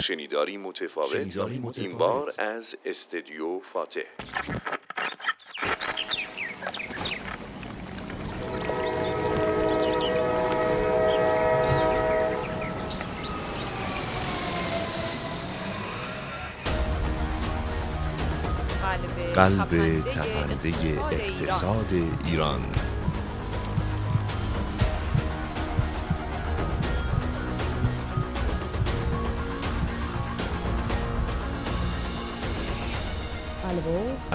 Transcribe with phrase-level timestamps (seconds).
[0.00, 1.36] شنیداری متفاوت.
[1.78, 4.00] این بار از استدیو فاتح.
[19.34, 20.74] قلب تپنده
[21.12, 21.86] اقتصاد
[22.26, 22.60] ایران.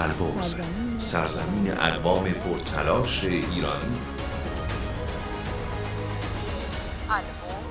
[0.06, 0.54] البرز
[0.98, 3.98] سرزمین اقوام پرتلاش ایران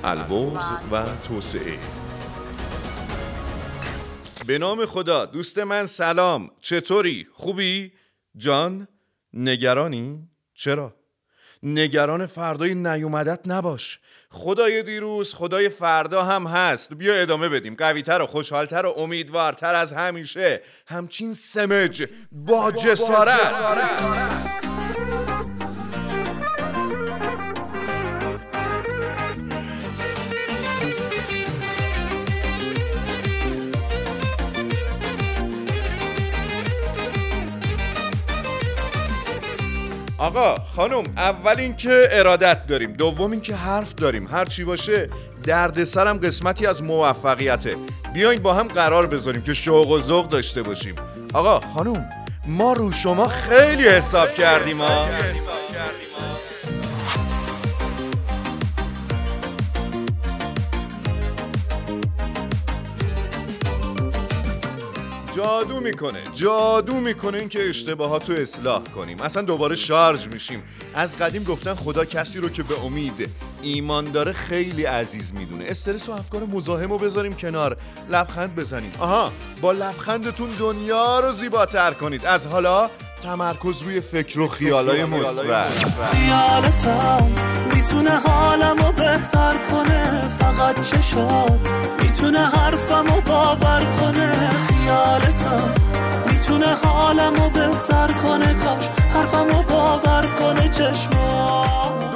[0.04, 1.78] البرز و توسعه
[4.46, 7.92] به نام خدا دوست من سلام چطوری؟ خوبی؟
[8.36, 8.88] جان؟
[9.32, 10.95] نگرانی؟ چرا؟
[11.62, 13.98] نگران فردای نیومدت نباش.
[14.30, 16.94] خدای دیروز خدای فردا هم هست.
[16.94, 17.74] بیا ادامه بدیم.
[17.74, 20.62] قویتر و خوشحالتر و امیدوارتر از همیشه.
[20.86, 23.40] همچین سمج با جسارت.
[40.26, 44.26] آقا خانم اول اینکه ارادت داریم دوم اینکه حرف داریم.
[44.26, 45.08] هر چی باشه
[45.44, 47.76] دردسرم قسمتی از موفقیته.
[48.14, 50.94] بیاین با هم قرار بذاریم که شوق و ذوق داشته باشیم.
[51.34, 52.08] آقا خانم
[52.46, 55.06] ما رو شما خیلی حساب کردیم ها.
[65.46, 69.20] جادو می‌کنه جادو می‌کنه اینکه اشتباهات رو اصلاح کنیم.
[69.20, 70.62] اصلا دوباره شارژ میشیم.
[70.94, 73.28] از قدیم گفتن خدا کسی رو که به امید
[73.62, 75.64] ایمان داره خیلی عزیز می‌دونه.
[75.68, 77.76] استرس و افکار مزاحم رو بذاریم کنار.
[78.10, 82.24] لبخند بزنیم آها با لبخندتون دنیا رو زیباتر کنید.
[82.24, 82.90] از حالا
[83.22, 85.86] تمرکز روی فکر و خیالای مثبت.
[87.86, 91.68] می‌تونه حالمو بهتر کنه فقط چشات
[92.02, 94.32] می‌تونه حرفمو باور کنه
[94.66, 95.70] خیالتم.
[96.30, 101.66] می‌تونه حالمو بهتر کنه کاش حرفمو باور کنه چشما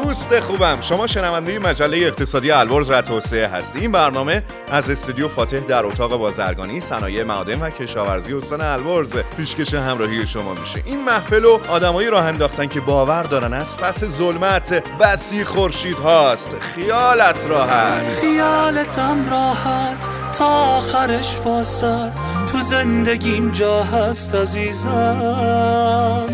[0.04, 0.78] دوست خوبم.
[0.80, 6.16] شما شنونده مجله اقتصادی البرز و توسعه هستی این برنامه از استودیو فاتح در اتاق
[6.16, 10.82] بازرگانی صنایع معادن و کشاورزی استان البرز پیشکش همراهی شما میشه.
[10.84, 16.50] این محفل و آدمایی راه انداختن که باور دارن از پس ظلمت بسی خورشید هاست.
[16.74, 18.02] خیالت راحت.
[18.20, 20.08] خیالتم راحت.
[20.38, 22.12] تا آخرش واسد
[22.52, 26.26] تو زندگیم جا هست عزیزم.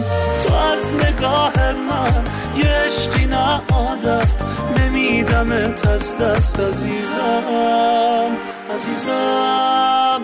[0.56, 2.25] از نگاه من.
[2.56, 4.44] یه عشقی نه عادت.
[4.78, 8.37] نمیدمت از دست عزیزم.
[8.75, 10.21] عزیزم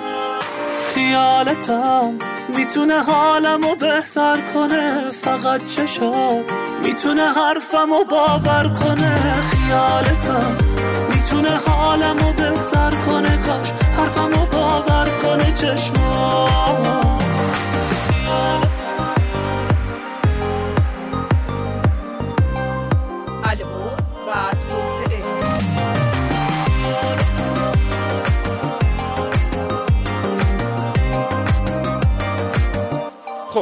[0.94, 2.10] خیالتم
[2.56, 5.10] می‌تونه حالمو بهتر کنه.
[5.10, 9.43] فقط چشات می‌تونه حرفمو باور کنه.
[9.50, 10.56] خیالتم
[11.14, 13.38] می‌تونه حالمو بهتر کنه.
[13.47, 17.22] کاش حرفمو باور کنه چشمات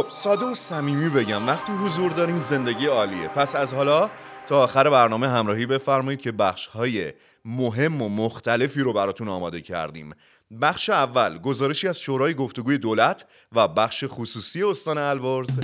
[0.03, 1.47] خب ساده و صمیمی بگم.
[1.47, 3.29] وقتی حضور داریم زندگی عالیه.
[3.29, 4.11] پس از حالا
[4.47, 7.13] تا آخر برنامه همراهی بفرمایید که بخش های
[7.45, 10.15] مهم و مختلفی رو براتون آماده کردیم.
[10.63, 15.61] بخش اول گزارشی از شورای گفتگوی دولت و بخش خصوصی استان البرز.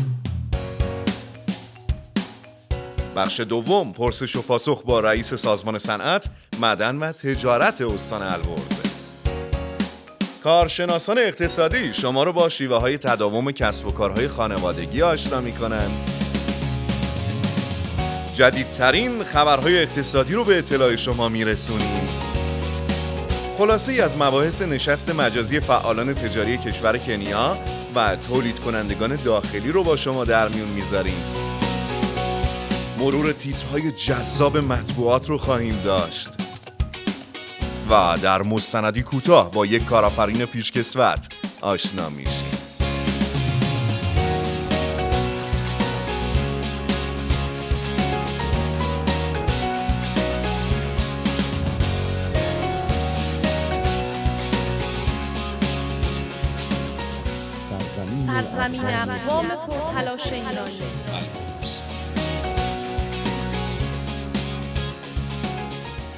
[3.16, 6.28] بخش دوم پرسش و پاسخ با رئیس سازمان صنعت
[6.60, 8.95] معدن و تجارت استان البرز.
[10.46, 15.52] کارشناسان اقتصادی شما رو با شیوه های تداوم کسب و کارهای خانوادگی آشنا می
[18.34, 22.08] جدیدترین خبرهای اقتصادی رو به اطلاع شما میرسونیم.
[23.58, 27.58] خلاصه ای از مباحث نشست مجازی فعالان تجاری کشور کنیا
[27.94, 31.24] و تولید کنندگان داخلی رو با شما در میون می‌ذاریم.
[32.98, 36.45] مرور تیترهای جذاب مطبوعات رو خواهیم داشت.
[37.90, 41.28] و در مستندی کوتاه با یک کارآفرین پیشکسوت
[41.60, 42.50] آشنا میشیم.
[58.26, 61.45] سرزمین اقوام پرتلاش ایرانی.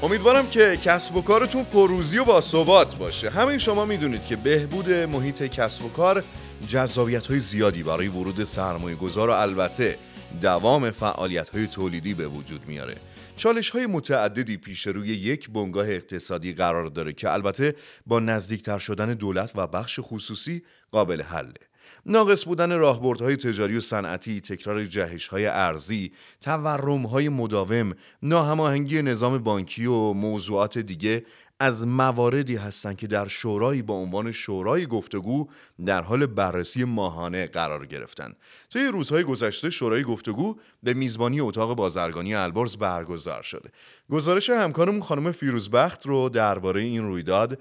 [0.02, 3.30] امیدوارم که کسب و کارتون پروزی و با ثبات باشه.
[3.30, 6.24] همه شما می‌دونید که بهبود محیط کسب و کار
[6.66, 9.98] جذابیت های زیادی برای ورود سرمایه گذار و البته
[10.42, 12.96] دوام فعالیت های تولیدی به وجود میاره.
[13.36, 17.74] چالش های متعددی پیش روی یک بنگاه اقتصادی قرار داره که البته
[18.06, 20.62] با نزدیکتر شدن دولت و بخش خصوصی
[20.92, 21.67] قابل حله.
[22.08, 30.12] ناقص بودن راهبردهای تجاری و صنعتی، تکرار جهشهای ارزی، تورمهای مداوم، ناهماهنگی نظام بانکی و
[30.12, 31.24] موضوعات دیگه
[31.60, 35.48] از مواردی هستند که در شورایی با عنوان شورای گفتگو
[35.86, 38.36] در حال بررسی ماهانه قرار گرفتند.
[38.72, 43.70] طی روزهای گذشته شورای گفتگو به میزبانی اتاق بازرگانی البرز برگزار شده.
[44.10, 47.58] گزارش همکارمون خانم فیروزبخت رو درباره این رویداد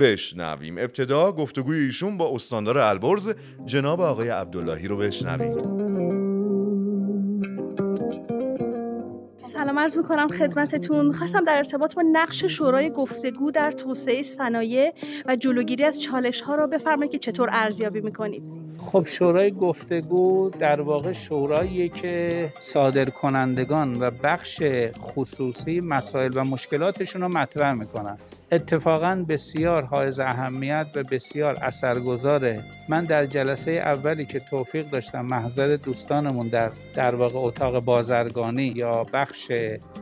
[0.00, 0.78] بشنویم.
[0.78, 3.30] ابتدا گفتگوی ایشون با استاندار البرز
[3.64, 5.76] جناب آقای عبداللهی رو بشنویم.
[9.36, 11.12] سلام عرض می‌کنم خدمتتون.
[11.12, 14.94] خواستم در ارتباط با نقش شورای گفتگو در توسعه صنایع
[15.26, 18.65] و جلوگیری از چالش ها رو بفرمایید که چطور ارزیابی می‌کنید.
[18.78, 24.62] خب شورای گفتگو در واقع شوراییه که صادر کنندگان و بخش
[25.00, 28.18] خصوصی مسائل و مشکلاتشون رو مطرح می‌کنن.
[28.52, 32.60] اتفاقا بسیار حائز اهمیت و بسیار اثرگذاره.
[32.88, 39.02] من در جلسه اولی که توفیق داشتم محضر دوستانمون در در واقع اتاق بازرگانی یا
[39.12, 39.50] بخش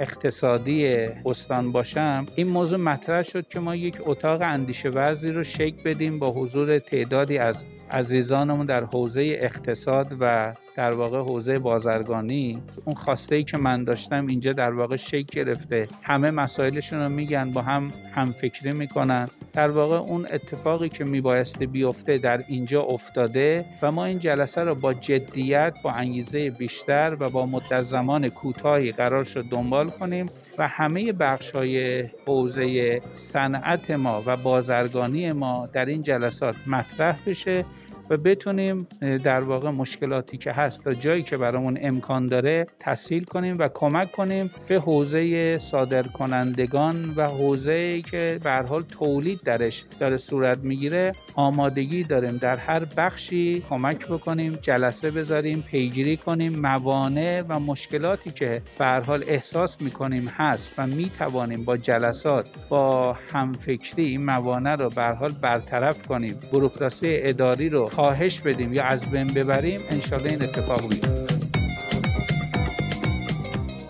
[0.01, 0.87] اقتصادی
[1.27, 6.19] استان باشم این موضوع مطرح شد که ما یک اتاق اندیشه ورزی رو شکل بدیم
[6.19, 13.35] با حضور تعدادی از عزیزانمون در حوزه اقتصاد و در واقع حوزه بازرگانی اون خواسته
[13.37, 15.87] ای که من داشتم اینجا در واقع شکل گرفته.
[16.03, 19.29] همه مسائلشون رو میگن با هم هم فکری می‌کنن.
[19.53, 24.75] در واقع اون اتفاقی که میبایسته بیفته در اینجا افتاده و ما این جلسه رو
[24.75, 30.27] با جدیت با انگیزه بیشتر و با مدت زمان کوتاهی قرار شد دنبال کنیم.
[30.59, 37.65] و همه بخش های حوزه صنعت ما و بازرگانی ما در این جلسات مطرح بشه.
[38.11, 43.57] و بتونیم در واقع مشکلاتی که هست تا جایی که برامون امکان داره تسهیل کنیم
[43.59, 50.17] و کمک کنیم به حوزه صادر کنندگان و حوزه که به حال تولید درش داره
[50.17, 51.13] صورت می‌گیره.
[51.35, 52.37] آمادگی داریم.
[52.37, 56.59] در هر بخشی کمک بکنیم جلسه بذاریم پیگیری کنیم.
[56.59, 64.05] موانع و مشکلاتی که به حال احساس می‌کنیم هست و می‌توانیم با جلسات با همفکری
[64.05, 66.41] این موانع رو به حال برطرف کنیم.
[66.53, 71.25] بروکراسی اداری رو کاهش بدیم یا از بین ببریم انشالله این اتفاق بیفته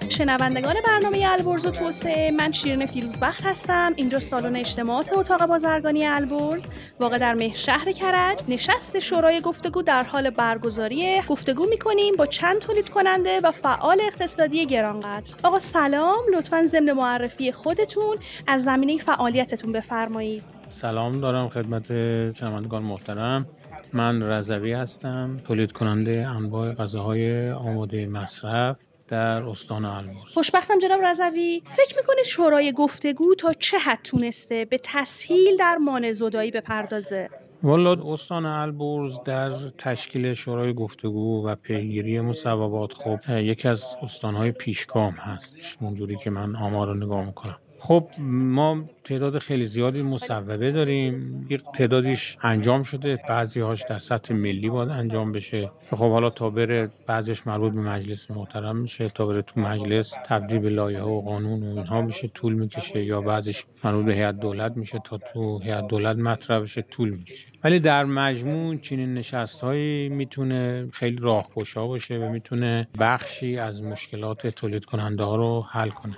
[0.09, 3.93] شنوندگان برنامه البرز و توسعه من شیرین فیروزبخت هستم.
[3.97, 6.67] اینجا سالن اجتماعات اتاق بازرگانی البرز.
[7.01, 11.23] واقع در مهر شهر کرج نشست شورای گفتگو در حال برگزاری.
[11.29, 15.35] گفتگو می‌کنیم با چند تولید کننده و فعال اقتصادی گرانقدر.
[15.43, 18.17] آقا سلام لطفا ضمن معرفی خودتون
[18.47, 20.43] از زمینه فعالیتتون بفرمایید.
[20.69, 21.87] سلام دارم خدمت
[22.35, 23.47] شنوندگان محترم.
[23.95, 28.77] من رضوی هستم تولید کننده انواع غذاهای آماده مصرف
[29.09, 31.63] در استان البرز خوشبختم جناب رضوی.
[31.65, 37.29] فکر می‌کنید شورای گفتگو تا چه حد تونسته به تسهیل در مانع زدایی بپردازه؟
[37.63, 45.13] والا استان البرز در تشکیل شورای گفتگو و پیگیری مصوبات خب یکی از استانهای پیشگام
[45.13, 45.77] هستش.
[45.81, 47.57] اونجوری که من آمار رو نگاه می‌کنم.
[47.79, 51.47] خب ما تعداد خیلی زیادی مصوبه داریم.
[51.75, 53.19] تعدادیش انجام شده.
[53.29, 55.71] بعضی هاش در سطح ملی باید انجام بشه.
[55.91, 59.09] که خب حالا تا بره بعضیش مربوط به مجلس محترم میشه.
[59.09, 63.05] تا بره تو مجلس تبدیل به لایحه و قانون و اینها میشه طول می‌کشه.
[63.05, 67.49] یا بعضیش مربوط به هیئت دولت میشه تا تو هیئت دولت مطرح بشه طول می‌کشه.
[67.65, 74.47] ولی در مجموع چنین نشست هایی می‌تونه خیلی راهگشا باشه و می‌تونه بخشی از مشکلات
[74.47, 76.15] تولید کننده ها رو حل کنه.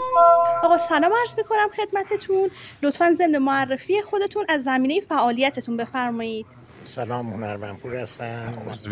[0.62, 2.48] آقا سلام عرض می‌کنم خدمتتون.
[2.82, 6.46] لطفا ضمن معرفی خودتون از زمینه فعالیتتون بفرمایید.
[6.82, 8.52] سلام هنرمندپور هستم.
[8.70, 8.90] عضو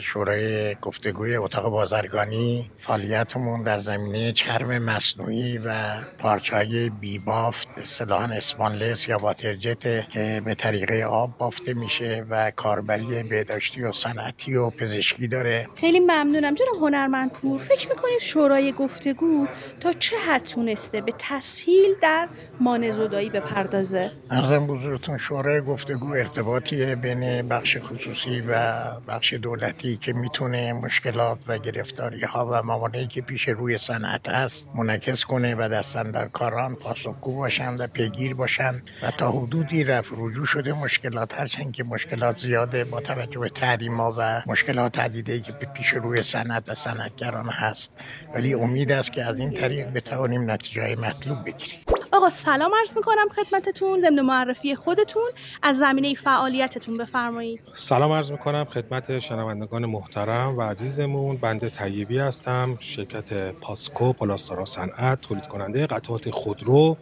[0.00, 2.70] شورای گفتگوی اتاق بازرگانی.
[2.76, 10.54] فعالیتمون در زمینه چرم مصنوعی و پارچهای بی بافت اصطلاحا اسپانلس یا واترجت که به
[10.54, 15.66] طریقه آب بافته میشه و کاربری بهداشتی و صنعتی و پزشکی داره.
[15.76, 16.54] خیلی ممنونم.
[16.54, 19.46] جناب هنرمندپور فکر می‌کنید شورای گفتگو
[19.80, 22.28] تا چه حد تونسته به تسهیل در
[22.60, 22.90] مانع
[23.24, 24.10] زدایی بپردازه.
[24.30, 31.58] ارزم بزرگتون شورای گفتگو ارتباطی بین بخش خصوصی و بخش دولتی که می‌تونه مشکلات و
[31.58, 37.80] گرفتاری ها و موانعی که پیش روی صنعت هست منعکس کنه و دستندرکاران پاسخگو باشند
[37.80, 43.00] و پیگیر باشند و تا حدودی رفع رجوع شده مشکلات هرچند که مشکلات زیاده با
[43.00, 47.92] توجه به تحریما و مشکلات عدیده که پیش روی صنعت و صنعتگران هست.
[48.34, 51.93] ولی امید است که از این طریق بتوانیم نتیجه مطلوب بگیریم.
[52.14, 55.30] آقا سلام عرض می‌کنم خدمتتون ضمن معرفی خودتون.
[55.62, 57.60] از زمینه فعالیتتون بفرمایید.
[57.72, 61.36] سلام عرض می‌کنم خدمت شنوندگان محترم و عزیزمون.
[61.36, 66.96] بنده طیبی هستم شرکت پاسکو پلاستارا صنعت تولید کننده قطعات خودرو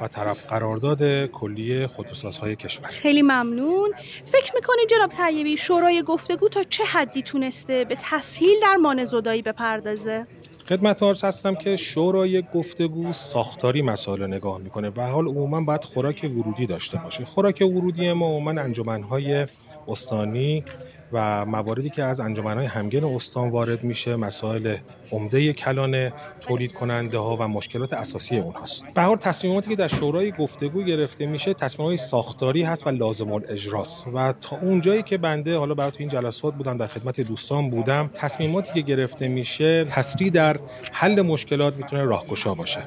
[0.00, 2.88] و طرف قرارداد کلی خودروسازهای کشور.
[2.88, 3.92] خیلی ممنون.
[4.26, 9.42] فکر می‌کنید جناب طیبی شورای گفتگو تا چه حدی تونسته به تسهیل در مان زدایی
[9.42, 10.26] بپردازه؟
[10.68, 14.90] خدمت عرض هستم که شورای گفتگو ساختاری مسائل نگاه می‌کنه.
[14.96, 17.24] و حال عموما باید خوراک ورودی داشته باشه.
[17.24, 19.46] خوراک ورودی ما عموما انجمنهای
[19.88, 20.64] استانی
[21.12, 24.76] و مواردی که از انجمنهای همگن استان وارد میشه مسائل
[25.12, 26.10] عمده کلان
[26.40, 31.26] تولید کننده ها و مشکلات اساسی اونهاست به هر تصمیماتی که در شورای گفتگو گرفته
[31.26, 34.06] میشه تصمیمات ساختاری هست و لازم الاجراست.
[34.14, 38.72] و تا اونجایی که بنده حالا برای این جلسات بودم در خدمت دوستان بودم تصمیماتی
[38.72, 40.56] که گرفته میشه تسریع در
[40.92, 42.80] حل مشکلات می‌تونه راهگشا باشه.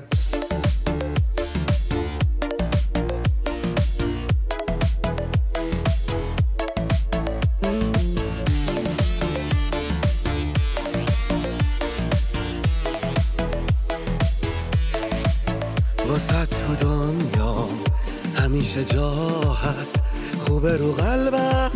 [20.61, 21.71] خوب رو قلبم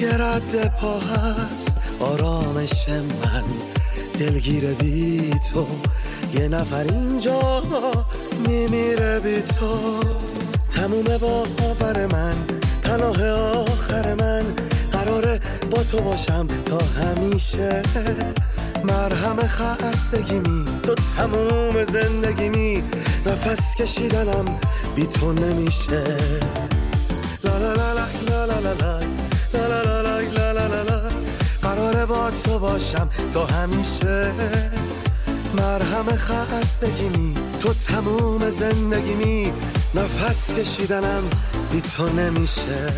[0.00, 1.78] یه رد پا هست.
[2.00, 3.44] آرامش من
[4.18, 5.66] دلگیر بی تو.
[6.34, 7.62] یه نفر اینجا
[8.48, 10.00] میمیره بی تو.
[10.70, 12.36] تموم باور من
[12.82, 14.44] پناه آخر من.
[14.92, 17.82] قراره با تو باشم تا همیشه.
[18.84, 22.82] مرهم خستگیمی تو تموم زندگیمی.
[23.26, 24.44] نفس کشیدنم
[24.94, 26.04] بی تو نمیشه.
[31.62, 34.32] قراره با تو باشم تا همیشه.
[35.58, 39.52] مرهم خستگیمی تو تموم زندگیمی.
[39.94, 41.22] نفس کشیدنم
[41.72, 42.88] بی تو نمیشه.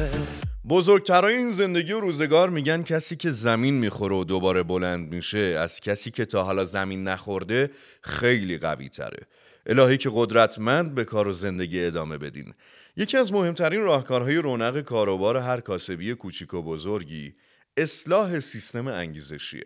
[0.68, 5.80] بزرگترای این زندگی و روزگار میگن کسی که زمین می‌خوره و دوباره بلند میشه از
[5.80, 7.70] کسی که تا حالا زمین نخورده
[8.02, 9.26] خیلی قوی تره
[9.66, 12.54] الهی که قدرتمند به کار و زندگی ادامه بدین.
[12.98, 17.34] یکی از مهمترین راهکارهای رونق کاروبار هر کاسبی کوچیک و بزرگی
[17.76, 19.64] اصلاح سیستم انگیزشیه.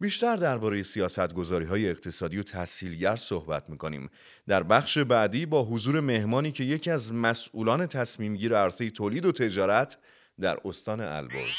[0.00, 4.10] بیشتر درباره سیاستگذاری های اقتصادی و تحصیلگر صحبت می‌کنیم.
[4.48, 9.98] در بخش بعدی با حضور مهمانی که یکی از مسئولان تصمیمگیر عرصه تولید و تجارت
[10.40, 11.54] در استان البرز.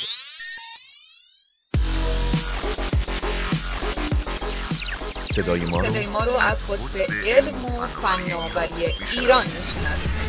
[5.31, 8.85] صدای ما رو صدای ما رو از قطب علم و فناوری
[9.19, 10.24] ایران میشنوید.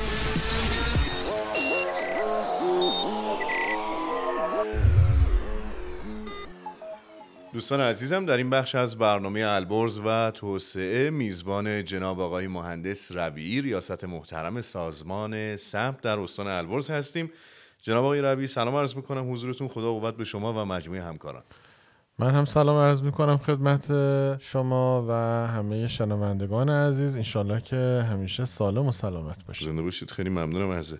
[7.56, 13.62] دوستان عزیزم در این بخش از برنامه البرز و توسعه میزبان جناب آقای مهندس ربیعی
[13.62, 17.32] ریاست محترم سازمان سمت در استان البرز هستیم.
[17.82, 19.32] جناب آقای ربیعی سلام عرض می‌کنم.
[19.32, 21.42] حضورتون خدا قوت به شما و مجموعه همکاران.
[22.18, 23.84] من هم سلام عرض می کنم خدمت
[24.42, 25.12] شما و
[25.46, 27.16] همه شنوندگان عزیز.
[27.16, 29.68] انشالله که همیشه سالم و سلامت باشید.
[29.68, 30.10] زنده باشید.
[30.10, 30.94] خیلی ممنونم از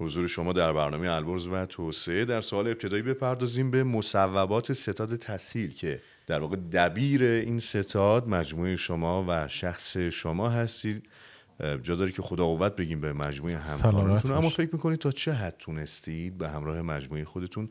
[0.00, 5.74] حضور شما در برنامه البرز و توسعه در سوال ابتدایی بپردازیم به مصوبات ستاد تسهیل
[5.74, 11.08] که در واقع دبیر این ستاد مجموعه شما و شخص شما هستید.
[11.82, 14.32] جا داره که خدا قوت بگیم به مجموعه همکارانتون.
[14.32, 14.48] اما.
[14.48, 17.68] فکر می‌کنید تا چه حد تونستید به همراه مجموعه خودتون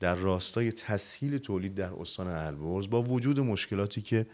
[0.00, 4.26] در راستای تسهیل تولید در استان البرز با وجود مشکلاتی که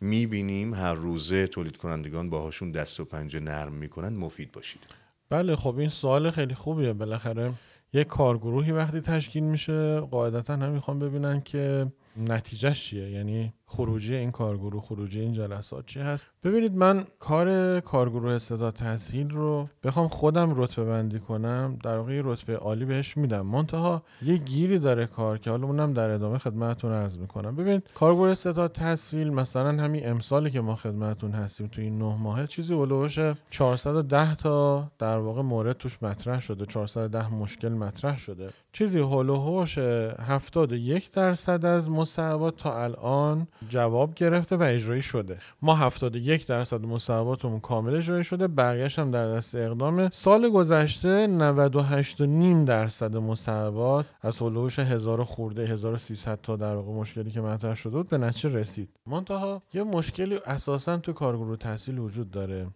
[0.00, 4.80] می‌بینیم هر روزه تولید کنندگان باهاشون دست و پنجه نرم می‌کنن مفید باشید.
[5.30, 6.92] بله خب این سوال خیلی خوبیه.
[6.92, 7.52] بالاخره
[7.92, 13.10] یک کارگروهی وقتی تشکیل میشه قاعدتا هم می‌خوام ببینن که نتیجهش چیه.
[13.10, 19.30] یعنی خروجی این کارگروه خروجی این جلسات چی هست؟ ببینید من کار کارگروه استعداد تسهیل
[19.30, 23.46] رو بخوام خودم رتبه بندی کنم در واقع رتبه عالی بهش میدم.
[23.46, 27.56] منتها یه گیری داره کار که حالا اونم در ادامه خدمتتون عرض می‌کنم.
[27.56, 32.46] ببینید کارگروه استعداد تسهیل مثلا همین امسالی که ما خدمتتون هستیم تو این نه ماهه
[32.46, 33.18] چیزی هلوش
[33.50, 36.66] 410 تا در واقع مورد توش مطرح شده.
[36.66, 38.50] 410 مشکل مطرح شده.
[38.72, 45.38] چیزی هلوهوش 71 درصد از مصوبات تا الان جواب گرفته و اجرایی شده.
[45.62, 52.20] ما 71 درصد مصوباتمون کامل اجرایی شده بقیه‌اش هم در دست اقدام سال گذشته 98
[52.20, 57.74] و نیم درصد مصوبات از هلوهوش 1000 خورده 1300 تا در واقع مشکلی که مطرح
[57.74, 58.88] شده بود به نتیجه رسید.
[59.06, 62.66] منتها یه مشکلی اساسا تو کارگروه تحصیل وجود داره.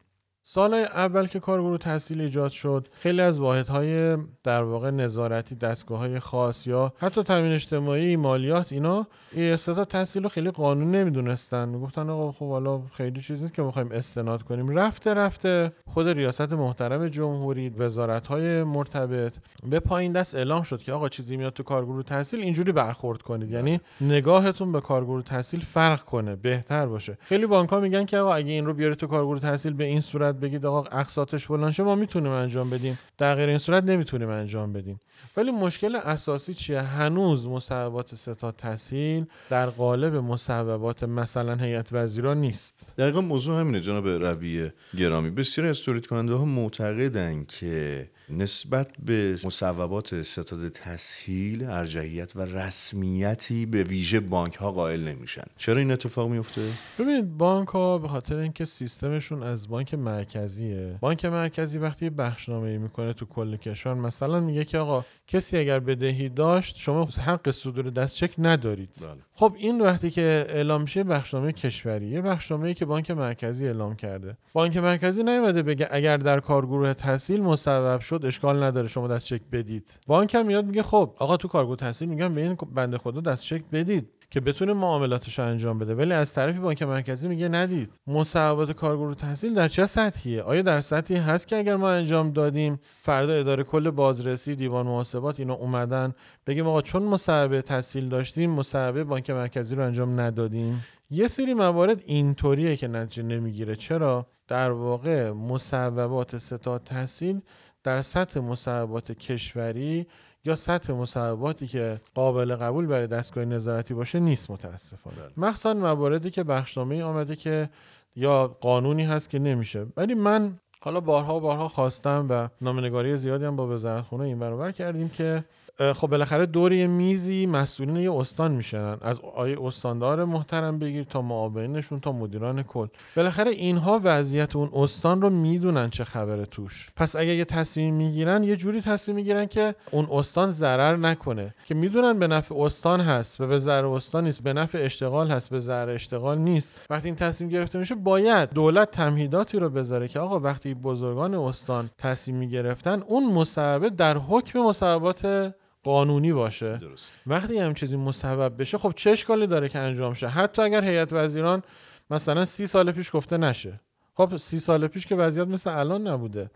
[0.42, 6.20] سال اول که کارگروه تحصیل ایجاد شد خیلی از واحدهای در واقع نظارتی دستگاه های
[6.20, 9.06] خاص یا حتی تامین اجتماعی مالیات اینا
[9.36, 11.68] استعداد تحصیل رو خیلی قانون نمی‌دونستن.
[11.68, 14.68] می‌گفتن آقا خب حالا خیلی چیزی نیست که می‌خوایم استناد کنیم.
[14.78, 19.32] رفته رفته خود ریاست محترم جمهوری وزارت های مرتبط.
[19.70, 23.50] به پایین دست اعلام شد که آقا چیزی میاد تو کارگروه تحصیل اینجوری برخورد کنید.
[23.50, 27.18] یعنی نگاهتون به کارگروه تحصیل فرق کنه بهتر باشه.
[27.22, 30.00] خیلی بانک ها میگن که آقا اگه این رو بیاری تو کارگروه تحصیل به این
[30.00, 32.98] صورت بگید آقا اقساطش فلان ما می‌تونیم انجام بدیم.
[33.18, 35.00] در غیر این صورت نمی‌تونیم انجام بدیم.
[35.36, 42.92] ولی مشکل اساسی چیه؟ هنوز مصوبات ستاد تحصیل در قالب مصوبات مثلا هیئت وزیران نیست.
[42.98, 45.30] دقیقا موضوع همینه جناب رویه گرامی.
[45.30, 53.66] بسیاری از تولید کننده ها معتقدن که نسبت به مصوبات ستاد تسهیل ارجحیت و رسمیتی
[53.66, 55.44] به ویژه بانک ها قائل نمیشن.
[55.56, 56.68] چرا این اتفاق میفته؟
[56.98, 63.12] ببینید بانک ها به خاطر اینکه سیستمشون از بانک مرکزیه بانک مرکزی وقتی بخشنامه می‌کنه
[63.12, 68.16] تو کل کشور مثلا میگه که آقا کسی اگر بدهی داشت شما حق صدور دست
[68.16, 68.90] چک ندارید.
[69.00, 69.08] بله.
[69.34, 74.36] خب این وقتی که اعلام میشه بخشنامه کشوریه بخشنامه که بانک مرکزی اعلام کرده.
[74.52, 79.40] بانک مرکزی نیومده بگه اگر در کارگروه تحصیل مصوب شد اشکال نداره شما دست چک
[79.52, 80.00] بدید.
[80.06, 83.42] بانک هم میاد میگه خب آقا تو کارگروه تحصیل میگم به این بنده خدا دست
[83.42, 84.08] چک بدید.
[84.30, 85.94] که بتونه معاملاتش رو انجام بده.
[85.94, 87.92] ولی از طرفی بانک مرکزی میگه ندید.
[88.06, 92.80] مصوبات کارگروه تحصیل در چه سطحیه؟ آیا در سطحی هست که اگر ما انجام دادیم
[93.00, 96.14] فردا اداره کل بازرسی دیوان محاسبات اینا اومدن
[96.46, 100.84] بگیم آقا چون مصوبه تحصیل داشتیم مصوبه بانک مرکزی رو انجام ندادیم.
[101.10, 103.76] یه سری موارد اینطوریه که نتیجه نمی‌گیره.
[103.76, 107.40] چرا؟ در واقع مصوبات ستاد تحصیل
[107.84, 110.06] در سطح مصوبات کشوری
[110.44, 115.16] یا سطح مصوباتی که قابل قبول برای دستگاه نظارتی باشه نیست متاسفانه.
[115.36, 117.70] مخصوصا مواردی که بخشنامه آمده که
[118.16, 123.56] یا قانونی هست که نمیشه ولی من حالا بارها بارها خواستم و نامنگاری زیادی هم
[123.56, 125.44] با وزارت خونه این برابر کردیم که
[125.78, 131.22] خب بالاخره دور یه میزی مسئولین یه استان میشنن از آیه استاندار محترم بگیر تا
[131.22, 132.86] معاونشون تا مدیران کل.
[133.16, 136.90] بالاخره اینها وضعیت اون استان رو می‌دونن چه خبره توش.
[136.96, 141.54] پس اگه یه تصمیم می‌گیرن یه جوری تصمیم می‌گیرن که اون استان ضرر نکنه.
[141.66, 145.50] که می‌دونن به نفع استان هست و به ضرر استان نیست به نفع اشتغال هست
[145.50, 146.74] به ضرر اشتغال نیست.
[146.90, 151.90] وقتی این تصمیم گرفته میشه باید دولت تمهیداتی رو بذاره که آقا وقتی بزرگان استان
[151.98, 156.76] تصمیم می‌گرفتن اون مصوبه در حکم مصوبات قانونی باشه.
[156.76, 157.12] درست.
[157.26, 161.12] وقتی هم چیزی مسبب بشه خب چه اشکالی داره که انجام شه؟ حتی اگر هیئت
[161.12, 161.62] وزیران
[162.10, 163.80] مثلا سی سال پیش گفته نشه.
[164.14, 166.50] خب سی سال پیش که وضعیت مثل الان نبوده.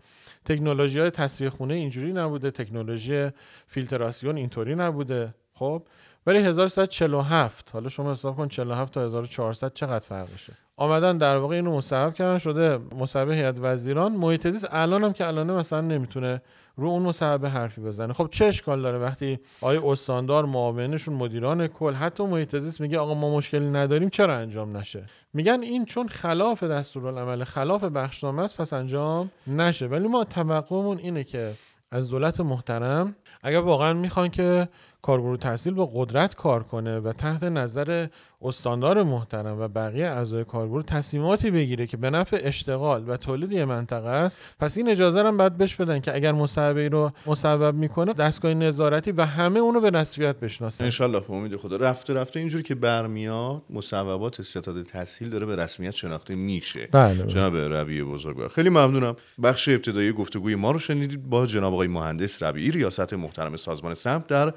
[0.45, 3.29] تکنولوژی های تصفیه خونه اینجوری نبوده تکنولوژی
[3.67, 5.33] فیلتراسیون اینطوری نبوده.
[5.53, 5.83] خب؟
[6.27, 11.77] ولی 1347 حالا شما حساب کن 47 تا 1400 چقدر فرقشه آمدن در واقع اینو
[11.77, 14.11] مصوب کردن شده مصوب هیئت وزیران.
[14.11, 16.41] محیط الان هم که الان مثلا نمی‌تونه
[16.77, 18.13] رو اون مصوبه حرفی بزنه.
[18.13, 23.13] خب چه اشکال داره وقتی آقای استاندار معاونشون مدیران کل حتی محیط زیست میگه آقا
[23.13, 28.73] ما مشکلی نداریم چرا انجام نشه؟ میگن این چون خلاف دستورالعمل خلاف بخشنامه است پس
[28.73, 29.87] انجام نشه.
[29.87, 31.53] ولی ما توقعمون اینه که
[31.91, 34.69] از دولت محترم اگر واقعا می‌خوان که
[35.05, 38.07] کارگروه تحصیل با قدرت کار کنه و تحت نظر
[38.41, 43.65] استاندار محترم و بقیه اعضای کارگروه تصمیماتی بگیره که به نفع اشتغال و تولید یه
[43.65, 48.13] منطقه است پس این اجازه رو باید بهش بدن که اگر مصوبه رو مصوب می‌کنه
[48.13, 51.75] دستگاه نظارتی و همه اونو به رسمیت بشناسن ان به امید خدا.
[51.75, 56.87] رفته رفته اینجوری که برمیاد مصوبات ستاد تحصیل داره به رسمیت شناخته میشه.
[56.91, 57.33] بله, بله.
[57.33, 58.49] جناب ربیع بزرگوار.
[58.49, 59.15] خیلی ممنونم.
[59.43, 64.27] بخش ابتدایی گفتگوی ما رو شنیدید با جناب آقای مهندس ربیعی ریاست محترم سازمان سمت
[64.27, 64.53] در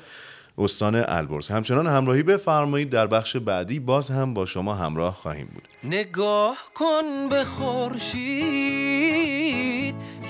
[0.58, 1.48] استان البرز.
[1.48, 2.90] همچنان همراهی بفرمایید.
[2.90, 5.68] در بخش بعدی باز هم با شما همراه خواهیم بود.
[5.84, 8.88] نگاه کن به خورشید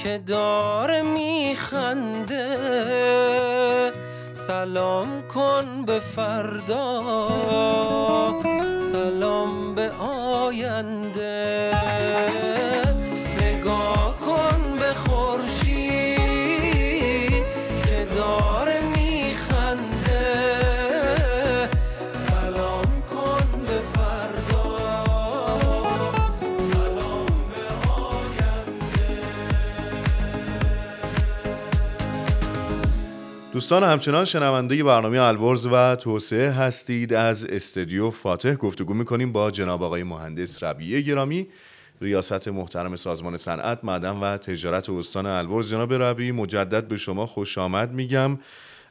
[0.03, 2.59] که داره میخنده.
[4.33, 7.29] سلام کن به فردا.
[8.93, 11.73] سلام به آینده.
[33.59, 37.14] دوستان همچنان شنونده برنامه البرز و توسعه هستید.
[37.14, 41.47] از استدیو فاتح گفتگو می‌کنیم با جناب آقای مهندس ربیعه گرامی
[42.01, 47.59] ریاست محترم سازمان صنعت معدن و تجارت استان البرز جناب ربی مجدد به شما خوش
[47.59, 48.38] آمد میگم.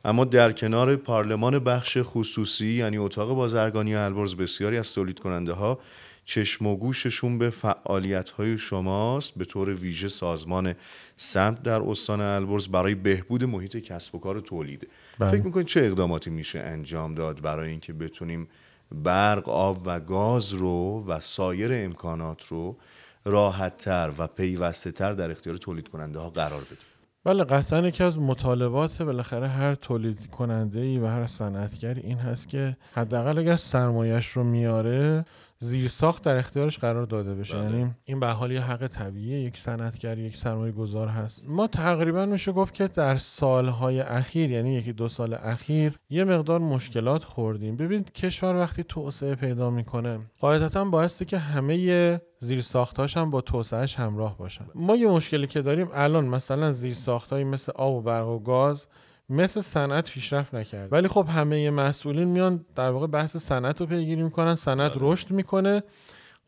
[0.05, 5.79] اما در کنار پارلمان بخش خصوصی یعنی اتاق بازرگانی البرز بسیاری از تولید کننده ها
[6.27, 10.73] چشم و گوششون به فعالیت های شماست به طور ویژه سازمان
[11.15, 14.87] سمت در استان البرز برای بهبود محیط کسب و کار تولید
[15.19, 15.31] بله.
[15.31, 18.47] فکر می‌کنید چه اقداماتی میشه انجام داد برای اینکه بتونیم
[18.91, 22.77] برق آب و گاز رو و سایر امکانات رو
[23.25, 26.77] راحتتر و پیوسته تر در اختیار تولید کننده ها قرار بدیم
[27.23, 32.49] بله قطعا یکی از مطالبات بالاخره هر تولید کننده ای و هر صنعتگری این هست
[32.49, 35.25] که حداقل اگر سرمایش رو میاره
[35.59, 37.57] زیر ساخت در اختیارش قرار داده بشه.
[37.57, 37.63] بله.
[37.63, 41.45] یعنی این به حال یه حق طبیعی یک صنعتگر یک سرمایه گذار هست.
[41.47, 46.59] ما تقریبا میشه گفت که در سالهای اخیر یعنی یکی دو سال اخیر یه مقدار
[46.59, 47.77] مشکلات خوردیم.
[47.77, 53.95] ببینید کشور وقتی توسعه پیدا می‌کنه قاعدتا باعثه که همه زیر ساختاش هم با توسعهش
[53.95, 54.65] همراه باشن.
[54.75, 58.87] ما یه مشکلی که داریم الان مثلا زیر ساختایی مثل آب و برق و گاز
[59.29, 64.23] مثل صنعت پیشرفت نکرد ولی خب همه مسئولین میان در واقع بحث صنعت رو پیگیری
[64.23, 65.83] می‌کنن صنعت رشد می‌کنه.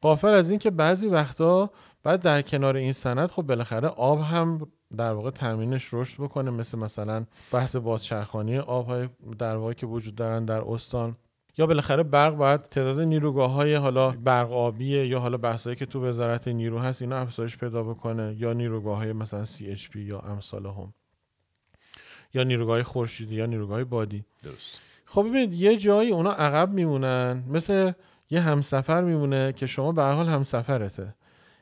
[0.01, 1.69] قافل از این که بعضی وقتا
[2.03, 6.77] بعد در کنار این صنعت خب بالاخره آب هم در واقع تامینش رشد بکنه مثل
[6.77, 11.15] مثلا بحث بازچرخانی آبهای در واقع که وجود دارن در استان.
[11.57, 16.05] یا بالاخره برق باید تعداد نیروگاه های حالا برق آبیه یا حالا بحثایی که تو
[16.05, 18.35] وزارت نیرو هست اینا افزایش پیدا بکنه.
[18.37, 20.93] یا نیروگاه های مثلا CHP یا امثال هم.
[22.33, 24.25] یا نیروگاه خورشیدی یا نیروگاه بادی.
[24.43, 24.79] درست.
[25.05, 27.91] خب ببینید یه جایی اونا عقب میمونن مثل
[28.29, 31.15] یه همسفر میمونه که شما به حال همسفرته.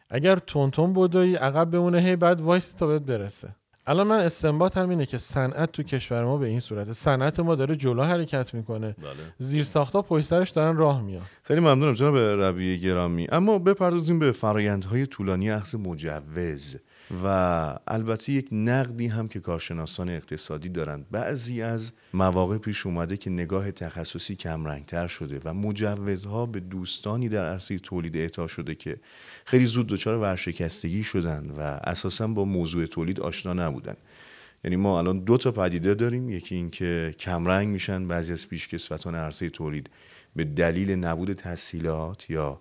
[0.10, 3.56] اگر تونتون بدوی عقب بمونه هی بعد وایسی تا بهت برسه.
[3.90, 6.94] الان من استنباط هم اینه که صنعت تو کشور ما به این صورته.
[6.94, 8.96] صنعت ما داره جلو حرکت می‌کنه.
[8.98, 9.14] بله.
[9.38, 11.22] زیر ساختا پشت سرش دارن راه میان.
[11.44, 13.28] خیلی ممنونم جناب ربیع گرامی.
[13.32, 16.76] اما بپردازیم به فرایندهای طولانی اخذ مجوز.
[17.24, 17.28] و
[17.88, 21.06] البته یک نقدی هم که کارشناسان اقتصادی دارند.
[21.12, 27.46] بعضی از مواقع پیش اومده که نگاه تخصصی کمرنگتر شده و مجوزها به دوستانی در
[27.46, 28.98] عرصه تولید اعطا شده که
[29.46, 33.96] خیلی زود دچار ورشکستگی شدن و اساسا با موضوع تولید آشنا نبودن
[34.64, 36.30] یعنی ما الان دو تا پدیده داریم.
[36.30, 39.90] یکی اینکه کمرنگ میشن بعضی از پیشکسوتان عرصه تولید
[40.36, 42.60] به دلیل نبود تسهیلات یا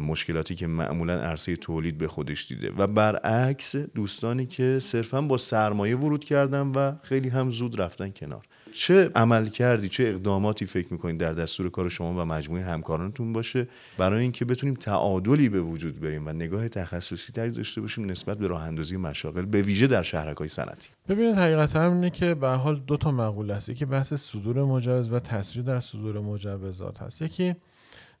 [0.00, 2.72] مشکلاتی که معمولا عرصه تولید به خودش دیده.
[2.78, 8.46] و برعکس دوستانی که صرفا با سرمایه ورود کردن و خیلی هم زود رفتن کنار.
[8.74, 13.68] چه عمل کردی چه اقداماتی فکر می‌کنید در دستور کار شما و مجموعه همکارانتون باشه
[13.98, 18.46] برای اینکه بتونیم تعادلی به وجود بریم و نگاه تخصصی تری داشته باشیم نسبت به
[18.46, 22.80] راه اندازی مشاغل به ویژه در شهرک‌های صنعتی؟ ببینید حقیقت هم اینه که به حال
[22.86, 23.68] دو تا مقوله است.
[23.68, 27.22] یکی بحث صدور مجوز و تسریع در صدور مجوزات هست.
[27.22, 27.54] یکی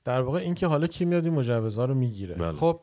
[0.04, 2.34] در واقع اینکه حالا کی میاد این مجوزها رو می‌گیره.
[2.34, 2.52] بله.
[2.52, 2.80] خب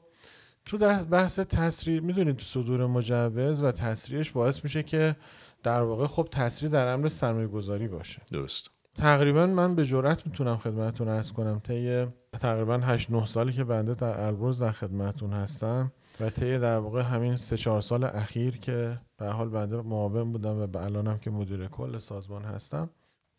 [0.66, 0.78] تو
[1.12, 5.16] بحث تسریع می‌دونید صدور مجوز و تسریعش باعث میشه که
[5.64, 8.22] در واقع خب تسریع در امر سرمایه گذاری باشه.
[8.32, 8.70] درست.
[8.96, 12.06] تقریبا من به جرات می‌تونم خدمتتون ارز کنم طی
[12.40, 17.02] تقریبا 8 9 سالی که بنده در البرز در خدمتتون هستم و طی در واقع
[17.02, 21.32] همین 3 4 سال اخیر که به حال بنده معاون بودم و به الانم که
[21.32, 22.90] مدیر کل سازمان هستم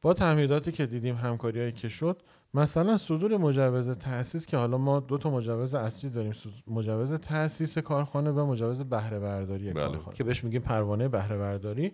[0.03, 2.23] با تمهیداتی که دیدیم همکاریایی که شد
[2.55, 6.33] مثلا صدور مجوز تأسیس که حالا ما دو تا مجوز اصلی داریم
[6.67, 9.87] مجوز تأسیس کارخانه و مجوز بهره برداری بله.
[9.87, 10.17] کارخانه.
[10.17, 11.93] که بهش میگیم پروانه بهره برداری.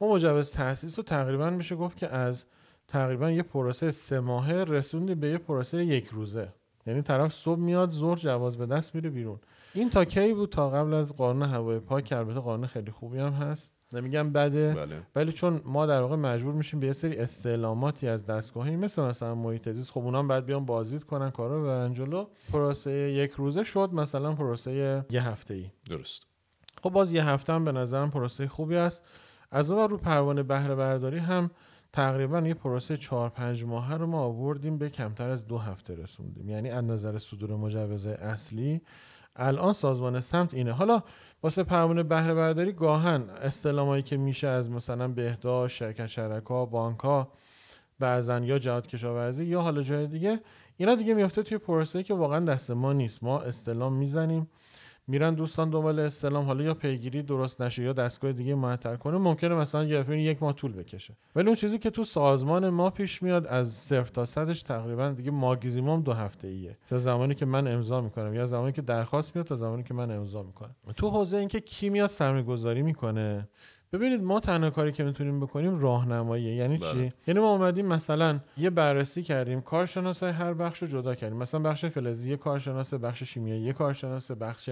[0.00, 2.44] ما مجوز تأسیس رو تقریبا میشه گفت که از
[2.88, 6.48] تقریبا یه پروسه سه ماهه رسوندیم به یه پروسه یک روزه.
[6.86, 9.38] یعنی طرف صبح میاد ظهر جواز به دست میره بیرون.
[9.74, 13.18] این تا کی بود؟ تا قبل از قانون هوای پاک که البته قانون خیلی خوبی
[13.18, 13.77] هم هست.
[13.92, 14.74] نمیگم بده.
[14.74, 15.02] بله.
[15.16, 19.34] ولی چون ما در واقع مجبور میشیم به یه سری استعلاماتی از دستگاهی مثل مثلا
[19.34, 22.26] محیط زیست خب اونام بعد بیان بازدید کنن کارا رو ببرن جلو.
[22.52, 26.22] پروسه یک روزه شد مثلا پروسه یه هفته ای درست.
[26.82, 29.02] خب باز یه هفته هم به نظرم پروسه خوبی است.
[29.50, 31.50] از اون رو پروانه بهره برداری هم
[31.92, 36.48] تقریبا یه پروسه چهار پنج ماهه رو ما آوردیم به کمتر از دو هفته رسوندیم.
[36.48, 38.80] یعنی از نظر صدور مجوز اصلی
[39.36, 40.72] الان سازمان سمت اینه.
[40.72, 41.02] حالا
[41.42, 47.32] واسه پروانه بهره برداری گاهن استعلامایی که میشه از مثلا بهداشت شرکت شرکا بانک ها
[47.98, 50.40] بعضن یا جهاد کشاورزی یا حالا جای دیگه
[50.76, 53.22] اینا دیگه میفته توی پروسه‌ای که واقعا دست ما نیست.
[53.22, 54.48] ما استعلام می‌زنیم.
[55.08, 59.54] میرن دوستان دنبال استلام حالا یا پیگیری درست نشه یا دستگاه دیگه معطل کنه ممکنه
[59.54, 61.16] مثلا دفعه یک ماه طول بکشه.
[61.36, 65.30] ولی اون چیزی که تو سازمان ما پیش میاد از صفر تا صدش تقریبا دیگه
[65.30, 66.76] ماگزیموم دو هفته ایه.
[66.90, 70.10] تا زمانی که من امضا می‌کنم یا زمانی که درخواست میاد تا زمانی که من
[70.10, 70.74] امضا می‌کنم.
[70.96, 73.48] تو حوزه اینکه کی میاد سرمایه گذاری می‌کنه
[73.92, 76.54] ببینید ما تنها کاری که می‌تونیم بکنیم راهنماییه.
[76.54, 76.92] یعنی بله.
[76.92, 81.38] چی؟ یعنی ما اومدیم مثلا یه بررسی کردیم کارشناسای هر بخش رو جدا کردیم.
[81.38, 84.70] مثلا بخش فلزی یه کارشناس بخش شیمیایی یه کارشناس بخش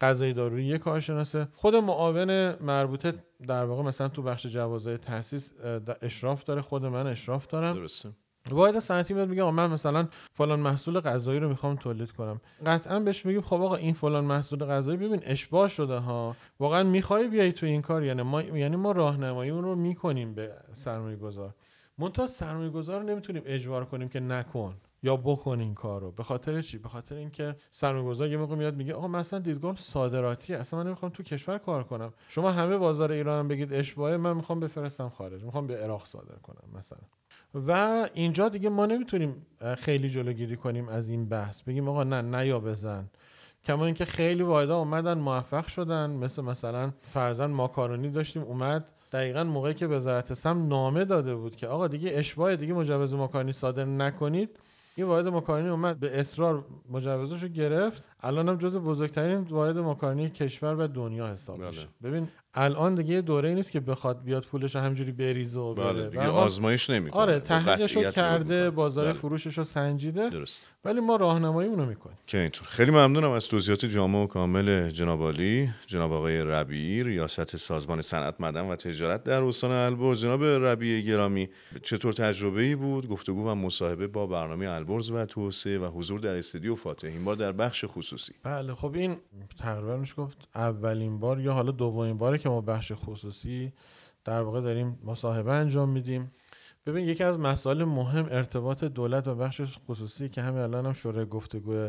[0.00, 3.12] غذای دارویی یه کارشناسه خود معاون مربوطه
[3.48, 5.52] در واقع مثلا تو بخش جوازهای تاسیس
[6.02, 6.62] اشراف داره.
[6.62, 7.74] خود من اشراف دارم.
[7.74, 8.08] درسته.
[8.50, 12.40] واحد صنعتی میاد میگه من مثلا فلان محصول غذایی رو می‌خوام تولید کنم.
[12.66, 16.36] قطعا بهش میگیم خب آقا این فلان محصول غذایی ببین اشباع شده ها.
[16.60, 20.52] واقعا می‌خوای بیای تو این کار یعنی ما یعنی ما راهنمایی اون رو می‌کنیم به
[20.72, 21.54] سرمایه گذار
[21.98, 26.10] منتها سرمایه گذار رو نمی‌تونیم اجبار کنیم که نکن یا بکن این کار رو.
[26.10, 29.74] به خاطر چی؟ به خاطر اینکه سرمایه‌گذار یه موقع میاد میگه آقا من اصلا دیدگاهم
[29.76, 32.12] صادراتیه اصلا من نمی‌خوام تو کشور کار کنم.
[32.28, 35.44] شما همه بازار ایران هم بگید اشباهه من می‌خوام بفرستم خارج.
[35.44, 36.98] می‌خوام به عراق صادر کنم مثلا.
[37.68, 39.46] و اینجا دیگه ما نمی‌تونیم
[39.78, 41.62] خیلی جلوگیری کنیم از این بحث.
[41.62, 43.10] بگیم آقا نه نه یا بزن.
[43.64, 46.10] کما اینکه خیلی واحدا اومدن موفق شدن.
[46.10, 51.66] مثل مثلا فرزن ماکارونی داشتیم اومد دقیقا موقعی که وزارت سم نامه داده بود که
[51.66, 54.50] آقا دیگه اشباه دیگه مجوز ماکارونی صادر نکنید.
[54.96, 58.04] این واحد ماکارونی اومد به اصرار مجوزش رو گرفت.
[58.20, 61.68] الان هم جز بزرگترین واحد ماکارونی کشور و دنیا حساب بله.
[61.68, 65.74] میشه ببین الان دیگه یه دوره نیست که بخواد بیاد پولش رو همجوری بریزه و
[65.74, 66.08] بله بره.
[66.08, 67.22] دیگه و ما- آزمایش نمی‌کنه.
[67.22, 69.12] آره تحقیقش رو کرده بازار بله.
[69.14, 70.30] فروشش رو سنجیده.
[70.30, 70.72] درست.
[70.84, 72.16] ولی ما راهنمایی اونو می‌کنیم.
[72.26, 72.66] که اینطور.
[72.68, 78.34] خیلی ممنونم از توضیحات جامع و کامل جناب عالی جناب آقای ربیعی ریاست سازمان صنعت
[78.40, 80.20] معدن و تجارت در استان البرز.
[80.20, 81.48] جناب ربیعی گرامی
[81.82, 86.34] چطور تجربه ای بود؟ گفتگو و مصاحبه با برنامه البرز و توسعه و حضور در
[86.36, 87.08] استودیو فاتح.
[87.08, 88.32] این بار در بخش خصوصی.
[88.42, 89.16] بله خب این
[89.58, 93.72] تقریبا میشه گفت اولین بار یا حالا دومین باره که ما بخش خصوصی
[94.24, 96.32] در واقع داریم مصاحبه انجام میدیم.
[96.86, 101.26] ببین یکی از مسائل مهم ارتباط دولت و بخش خصوصی که همین الان هم شورای
[101.26, 101.88] گفتگو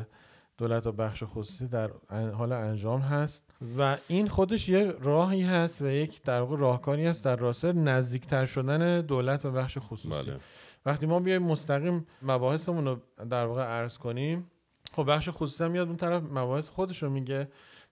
[0.57, 5.87] دولت و بخش خصوصی در حال انجام هست و این خودش یه راهی هست و
[5.87, 10.25] یک در واقع راهکاری هست در راسته نزدیکتر شدن دولت و بخش خصوصی.
[10.25, 10.39] بله.
[10.85, 12.97] وقتی ما بیایم مستقیم مباحثمون رو
[13.29, 14.51] در واقع عرض کنیم
[14.93, 17.47] خب بخش خصوصی هم میاد اون طرف مباحث خودش رو میگه.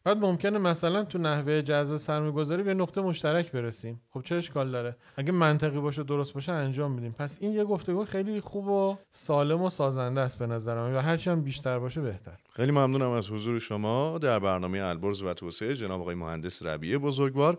[0.06, 4.02] بعد ممکنه مثلا تو نحوه جذب سرمایه گذاری به نقطه مشترک برسیم.
[4.13, 7.12] خب چه اشکال داره؟ اگه منطقی باشه درست باشه انجام میدیم.
[7.12, 11.02] پس این یه گفتگو خیلی خوب و سالم و سازنده است به نظر من و
[11.02, 12.38] هرچی هم بیشتر باشه بهتر.
[12.56, 17.58] خیلی ممنونم از حضور شما در برنامه البرز و توسعه جناب آقای مهندس ربیعی بزرگوار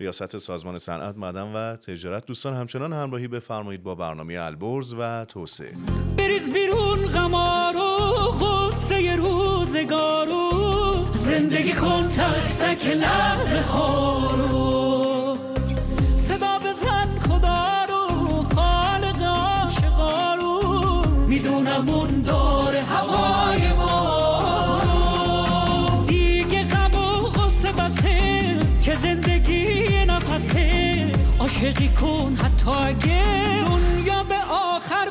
[0.00, 2.26] ریاست سازمان صنعت معدن و تجارت.
[2.26, 5.72] دوستان همچنان همراهی بفرمایید با برنامه البرز و توسعه.
[6.18, 7.98] بریز بیرون غمارو
[8.40, 10.21] غصه روزگارو
[11.32, 15.36] زندگی کن تک تک لحظه ها رو
[16.16, 21.02] صدا بزن خدا رو خالق عاشقا رو.
[21.26, 24.80] می‌دونم اون داره هوای ما.
[24.84, 31.06] رو دیگه غم و غصه بسه که زندگی نفسه
[31.38, 33.22] عاشقی کن حتی اگه
[33.60, 35.08] دنیا به آخر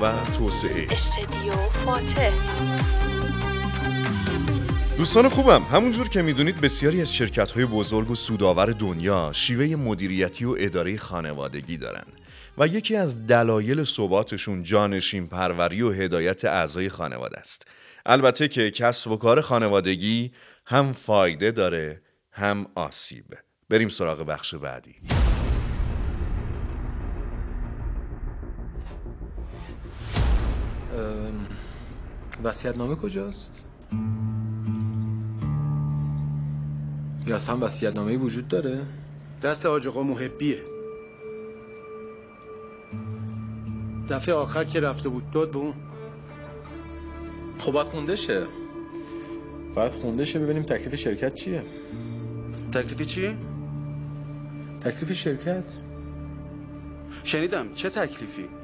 [0.00, 0.86] و توسعه.
[0.90, 2.30] استدیو فاتح.
[4.98, 10.44] دوستان خوبم همونجور که می‌دونید بسیاری از شرکت های بزرگ و سودآور دنیا شیوه مدیریتی
[10.44, 12.04] و اداره خانوادگی دارن
[12.58, 17.68] و یکی از دلایل ثباتشون جانشین پروری و هدایت اعضای خانواده است.
[18.06, 20.32] البته که کسب و کار خانوادگی
[20.66, 23.24] هم فایده داره هم آسیب.
[23.70, 24.94] بریم سراغ بخش بعدی.
[32.44, 33.60] وسیعت نامه کجاست؟
[37.26, 38.86] یا اصلا وسیعت نامه وجود داره؟
[39.42, 40.62] دست حاج آقا محبیه
[44.10, 45.74] دفعه آخر که رفته بود داد به اون
[47.58, 48.46] خب باید خونده شه
[49.74, 51.62] باید خونده شه ببینیم تکلیف شرکت چیه
[52.72, 53.36] تکلیفی چی؟
[54.80, 55.64] تکلیف شرکت
[57.24, 58.59] شنیدم چه تکلیفی؟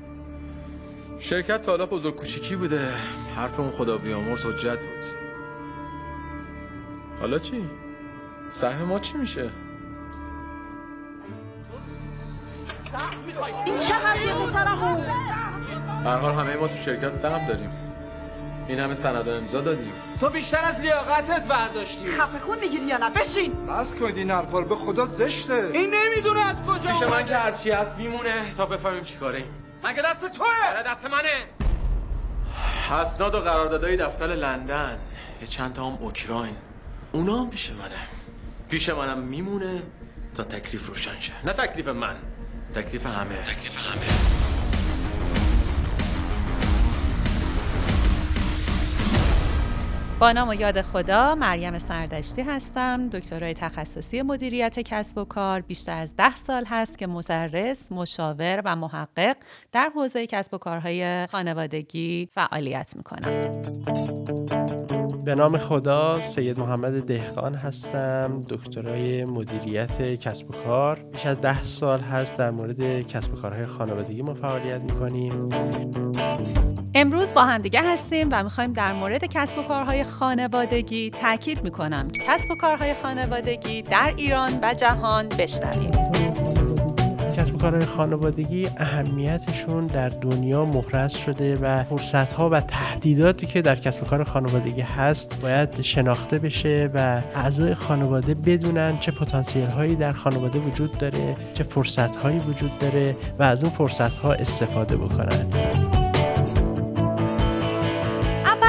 [1.19, 2.89] شرکت تا حالا بزرگ کوچیکی بوده.
[3.37, 5.05] حرف اون خدا بیامرز حجت بود.
[7.21, 7.71] حالا چی؟
[8.49, 9.51] سهم ما چی میشه؟
[13.67, 15.01] این چه حرفیه پسرمون
[16.05, 17.71] هر حال همه ما تو شرکت سهم داریم.
[18.69, 19.93] این همه سند و امضا دادیم.
[20.21, 22.09] تو بیشتر از لیاقتت برداشتی.
[22.09, 23.67] خفه خون می‌گیری یا نه بشین.
[23.67, 25.71] بس کنید این حرفا به خدا زشته.
[25.73, 27.25] این نمی‌دونه از کجا پیش من.
[27.25, 29.66] که هرچی هست میمونه تا بفهمیم چیکاره ایم.
[29.87, 31.46] مگه دست توه؟ آره دست منه.
[32.90, 34.99] اسناد و قراردادهای دفتر لندن.
[35.40, 36.57] یه چند تا هم اوکراین.
[37.12, 38.09] اونا هم پیش منه.
[38.70, 39.83] پیش منم میمونه
[40.35, 41.33] تا تکلیف روشن شه.
[41.44, 42.16] نه تکلیف من.
[42.75, 43.42] تکلیف همه.
[43.42, 44.36] تکلیف همه.
[50.21, 53.09] با نام و یاد خدا مریم سردشتی هستم.
[53.09, 58.77] دکترای تخصصی مدیریت کسب و کار بیشتر از ده سال هست که مدرس مشاور و
[58.77, 59.37] محقق
[59.73, 64.86] در حوزه کسب و کارهای خانوادگی فعالیت می‌کنم.
[65.27, 70.99] به نام خدا سید محمد دهقان هستم دکترای مدیریت کسب و کار.
[71.12, 75.33] بیش از ده سال هست در مورد کسب و کارهای خانوادگی ما فعالیت می‌کنیم.
[76.95, 82.09] امروز با همدیگه هستیم و می‌خوایم در مورد کسب و کارهای خانوادگی تاکید می‌کنم.
[82.29, 86.06] کسب و کارهای خانوادگی در ایران و جهان بشنویم.
[87.57, 94.05] کارهای خانوادگی اهمیتشون در دنیا محرز شده و فرصت ها و تهدیداتی که در کسب
[94.05, 100.59] کار خانوادگی هست باید شناخته بشه و اعضای خانواده بدونن چه پتانسیل هایی در خانواده
[100.59, 105.96] وجود داره چه فرصت هایی وجود داره و از اون فرصت ها استفاده بکنن.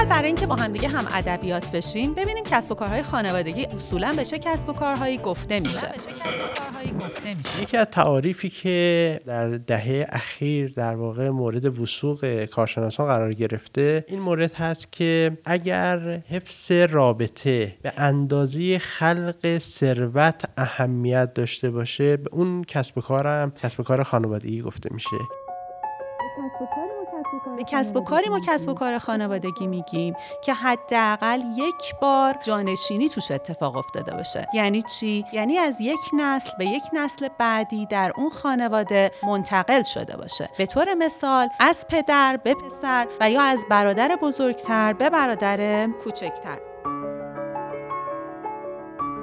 [0.10, 4.39] برای اینکه با همدیگه هم ادبیات بشیم ببینیم کسب و کارهای خانوادگی اصولا به چه
[4.39, 5.88] کسب و کارهایی گفته میشه.
[7.62, 14.20] یکی از تعاریفی که در دهه اخیر در واقع مورد وسوق کارشناسان قرار گرفته این
[14.20, 22.63] مورد هست که اگر حفظ رابطه به اندازه خلق ثروت اهمیت داشته باشه به اون
[22.63, 25.17] کسب و کارم کسب و کار خانوادگی گفته میشه.
[27.58, 33.10] به کسب و کاری ما کسب و کار خانوادگی میگیم که حداقل یک بار جانشینی
[33.10, 34.48] توش اتفاق افتاده باشه.
[34.54, 40.17] یعنی چی؟ یعنی از یک نسل به یک نسل بعدی در اون خانواده منتقل شده
[40.17, 40.50] باشه.
[40.58, 46.66] به طور مثال از پدر به پسر و یا از برادر بزرگتر به برادر کوچکتر.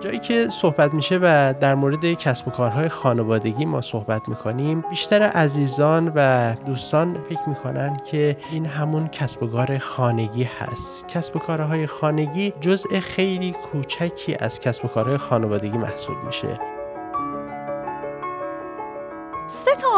[0.05, 5.23] جایی که صحبت میشه و در مورد کسب و کارهای خانوادگی ما صحبت می‌کنیم بیشتر
[5.23, 11.09] عزیزان و دوستان فکر می‌کنن که این همون کسب و کار خانگی هست.
[11.09, 16.74] کسب و کارهای خانگی جزء خیلی کوچکی از کسب و کارهای خانوادگی محسوب میشه.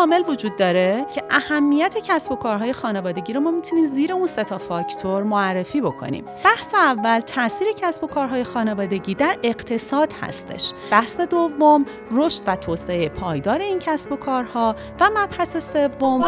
[0.07, 4.45] عامل وجود داره که اهمیت کسب و کارهای خانوادگی رو ما می‌تونیم زیر اون سه
[4.45, 6.25] تا فاکتور معرفی بکنیم.
[6.25, 10.73] بحث اول تاثیر کسب و کارهای خانوادگی در اقتصاد هستش.
[10.91, 16.25] بحث دوم رشد و توسعه پایدار این کسب و کارها و مبحث سوم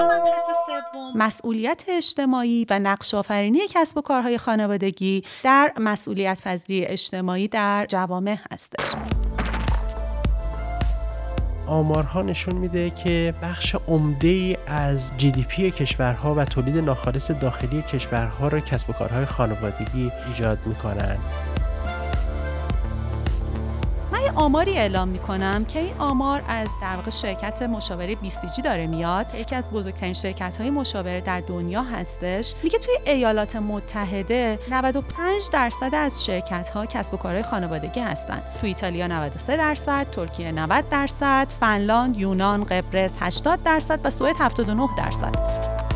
[1.14, 8.37] مسئولیت اجتماعی و نقش آفرینی کسب و کارهای خانوادگی در مسئولیت پذیری اجتماعی در جوامع
[8.53, 9.28] هستش.
[11.68, 17.31] آمارها نشون میده که بخش عمده ای از جی دی پی کشورها و تولید ناخالص
[17.31, 21.18] داخلی کشورها را کسب و کارهای خانوادگی ایجاد می‌کنن.
[24.38, 29.29] آماری اعلام می‌کنم که این آمار از در واقع شرکت مشاوره BCG داره میاد.
[29.29, 32.55] که یکی از بزرگترین شرکت های مشاوره در دنیا هستش.
[32.62, 38.42] میگه توی ایالات متحده 95 درصد از شرکت ها کسب و کارهای خانوادگی هستن.
[38.61, 44.88] تو ایتالیا 93 درصد ترکیه 90 درصد فنلاند یونان قبرس 80 درصد و سوئد 79
[44.96, 45.88] درصد.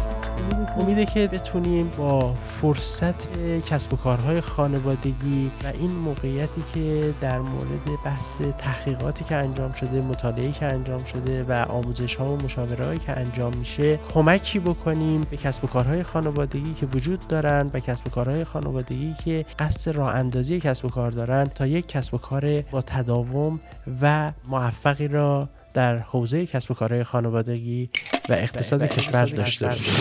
[0.78, 8.02] امیده که بتونیم با فرصت کسب و کارهای خانوادگی و این موقعیتی که در مورد
[8.04, 13.12] بحث تحقیقاتی که انجام شده مطالعه که انجام شده و آموزش ها و مشاوره که
[13.12, 18.10] انجام میشه کمکی بکنیم به کسب و کارهای خانوادگی که وجود دارن و کسب و
[18.10, 22.62] کارهای خانوادگی که قصد راه اندازی کسب و کار دارن تا یک کسب و کار
[22.62, 23.60] با تداوم
[24.02, 27.90] و موفقی را در حوزه کسب و کارهای خانوادگی
[28.28, 29.94] و اقتصاد کشور داشته باشیم.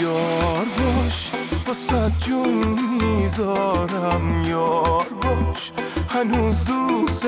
[0.00, 1.30] یار باش
[1.66, 4.42] واسه جون می‌ذارم.
[4.48, 5.72] یار باش
[6.08, 7.26] هنوز دوست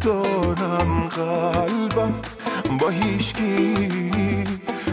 [0.00, 2.14] دارم قلبم.
[2.80, 4.44] با هیچکی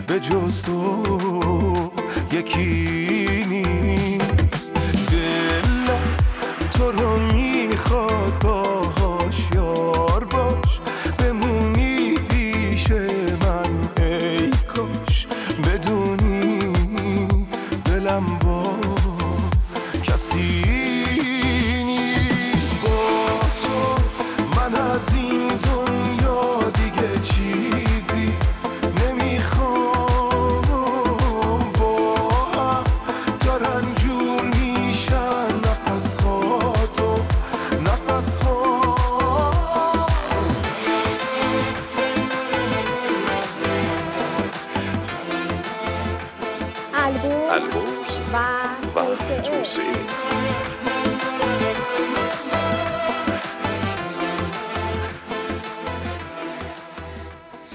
[0.08, 1.92] به جز تو
[2.32, 3.45] یکی.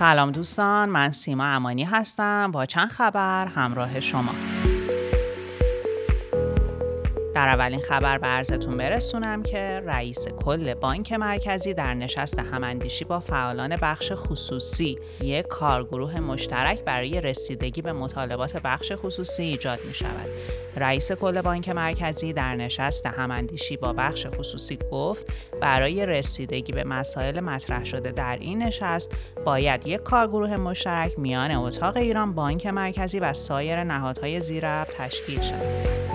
[0.00, 2.50] سلام دوستان من سیما امانی هستم.
[2.50, 4.34] با چند خبر همراه شما.
[7.40, 13.20] در اولین خبر به عرضتون برسونم که رئیس کل بانک مرکزی در نشست هماندیشی با
[13.20, 20.28] فعالان بخش خصوصی یک کارگروه مشترک برای رسیدگی به مطالبات بخش خصوصی ایجاد می شود.
[20.76, 25.26] رئیس کل بانک مرکزی در نشست هماندیشی با بخش خصوصی گفت
[25.60, 29.12] برای رسیدگی به مسائل مطرح شده در این نشست
[29.44, 36.09] باید یک کارگروه مشترک میان اتاق ایران بانک مرکزی و سایر نهادهای زیراب تشکیل شود.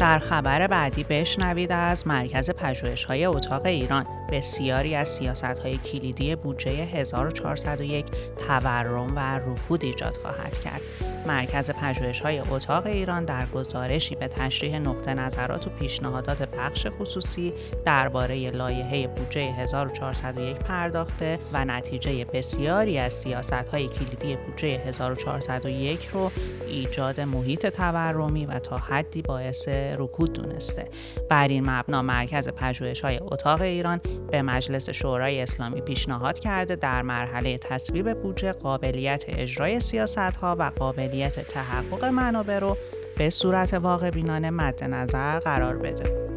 [0.00, 4.06] در خبر بعدی بشنوید از مرکز پژوهش‌های اتاق ایران.
[4.32, 8.06] بسیاری از سیاست‌های کلیدی بودجه 1401
[8.48, 10.80] تورم و رکود ایجاد خواهد کرد.
[11.26, 17.52] مرکز پژوهش‌های اتاق ایران در گزارشی به تشریح نقطه نظرات و پیشنهادات بخش خصوصی
[17.84, 26.30] درباره لایحه بودجه 1401 پرداخته و نتیجه بسیاری از سیاست‌های کلیدی بودجه 1401 رو
[26.66, 30.88] ایجاد محیط تورمی و تا حدی باعث رکود دونسته.
[31.28, 34.00] بر این مبنا مرکز پژوهش‌های اتاق ایران
[34.30, 41.48] به مجلس شورای اسلامی پیشنهاد کرده در مرحله تصویب بودجه قابلیت اجرای سیاست‌ها و قابلیت
[41.48, 42.76] تحقق منابع رو
[43.18, 46.27] به صورت واقع بینانه مد نظر قرار بده.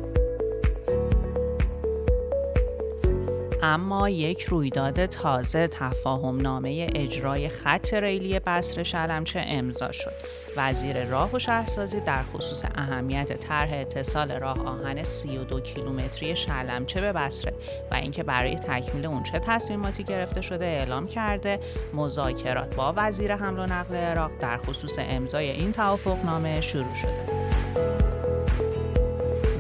[3.64, 10.14] اما یک رویداد تازه تفاهم نامه اجرای خط ریلی بصره شلمچه امضا شد.
[10.58, 17.12] وزیر راه و شهرسازی در خصوص اهمیت طرح اتصال راه آهن 32 کیلومتری شلمچه به
[17.12, 17.54] بصره
[17.92, 21.60] و اینکه برای تکمیل اون چه تصمیماتی گرفته شده اعلام کرده
[21.94, 27.41] مذاکرات با وزیر حمل و نقل عراق در خصوص امضای این توافقنامه شروع شده.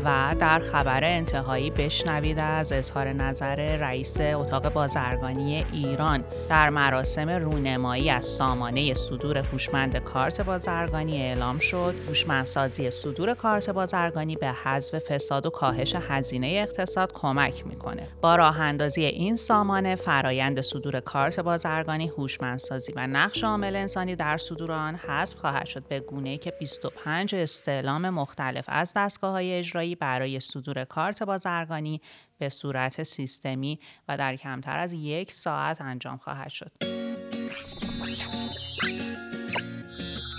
[0.05, 8.09] و در خبر انتهایی بشنوید از اظهار نظر رئیس اتاق بازرگانی ایران در مراسم رونمایی
[8.09, 11.95] از سامانه صدور هوشمند کارت بازرگانی اعلام شد.
[12.07, 18.07] هوشمندسازی صدور کارت بازرگانی به حذف فساد و کاهش هزینه اقتصاد کمک می‌کنه.
[18.21, 24.37] با راه اندازی این سامانه فرایند صدور کارت بازرگانی هوشمندسازی و نقش عامل انسانی در
[24.37, 29.90] صدور آن حذف خواهد شد به گونه‌ای که 25 استعلام مختلف از دستگاه های اجرایی
[29.95, 32.01] برای صدور کارت بازرگانی
[32.37, 36.71] به صورت سیستمی و در کمتر از یک ساعت انجام خواهد شد.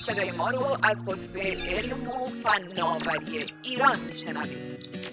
[0.07, 5.13] صدای ما رو از قطب علم و فناوری ایران میشنوید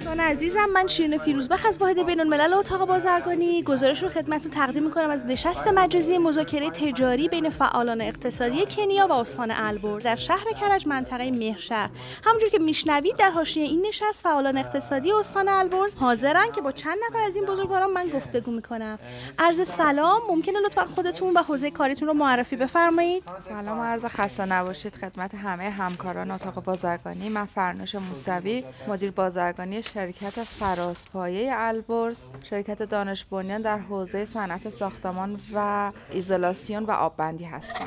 [0.00, 3.62] دوستان عزیزم من شیرین فیروزبخ از واحد بین الملل اتاق بازرگانی.
[3.62, 9.12] گزارش رو خدمتتون تقدیم می‌کنم از نشست مجازی مذاکره تجاری بین فعالان اقتصادی کنیا و
[9.12, 11.90] استان البرز در شهر کرج منطقه مهرشهر.
[12.24, 16.96] همونجور که میشنوید در حاشیه این نشست فعالان اقتصادی استان البرز حاضرن که با چند
[17.08, 18.98] نفر از این بزرگواران من گفتگو می‌کنم.
[19.38, 23.22] عرض سلام ممکنه لطفا خودتون و حوزه کاریتون رو معرفی بفرمایید.
[23.38, 27.28] سلام و عرض خسته نباشید خدمت همه همکاران اتاق بازرگانی.
[27.28, 32.16] من فرنوش موسوی مدیر بازرگانی شرکت فراسپایه البرز
[32.50, 37.84] شرکت دانش بنیان در حوزه صنعت ساختمان و ایزولاسیون و آببندی هستم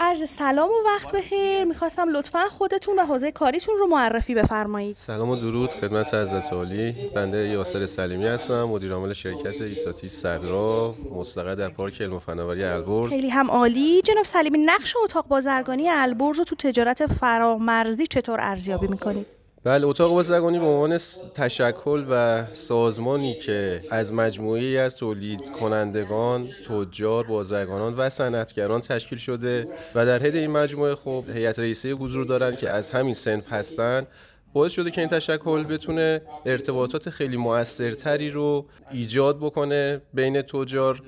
[0.00, 1.64] عرض سلام و وقت بخیر.
[1.64, 4.96] می‌خواستم لطفا خودتون و حوزه کاریتون رو معرفی بفرمایید.
[4.96, 7.10] سلام و درود خدمت حضرت عالی.
[7.14, 12.64] بنده یاسر سلیمی هستم مدیر عامل شرکت ایساتی صدرا مستقر در پارک علم و فناوری
[12.64, 13.10] البرز.
[13.10, 14.02] خیلی هم عالی.
[14.02, 20.12] جناب سلیمی نقش اتاق بازرگانی البرز رو تو تجارت فرامرزی چطور ارزیابی می‌کنید؟ بله اتاق
[20.12, 20.98] بازرگانی به عنوان
[21.34, 29.68] تشکل و سازمانی که از مجموعی از تولید کنندگان، تجار، بازرگانان و صنعتگران تشکیل شده
[29.94, 34.06] و در حد این مجموعه خب هیئت رئیسه حضور دارن که از همین سنف هستن.
[34.52, 41.02] باعث شده که این تشکل بتونه ارتباطات خیلی موثرتری رو ایجاد بکنه بین تجار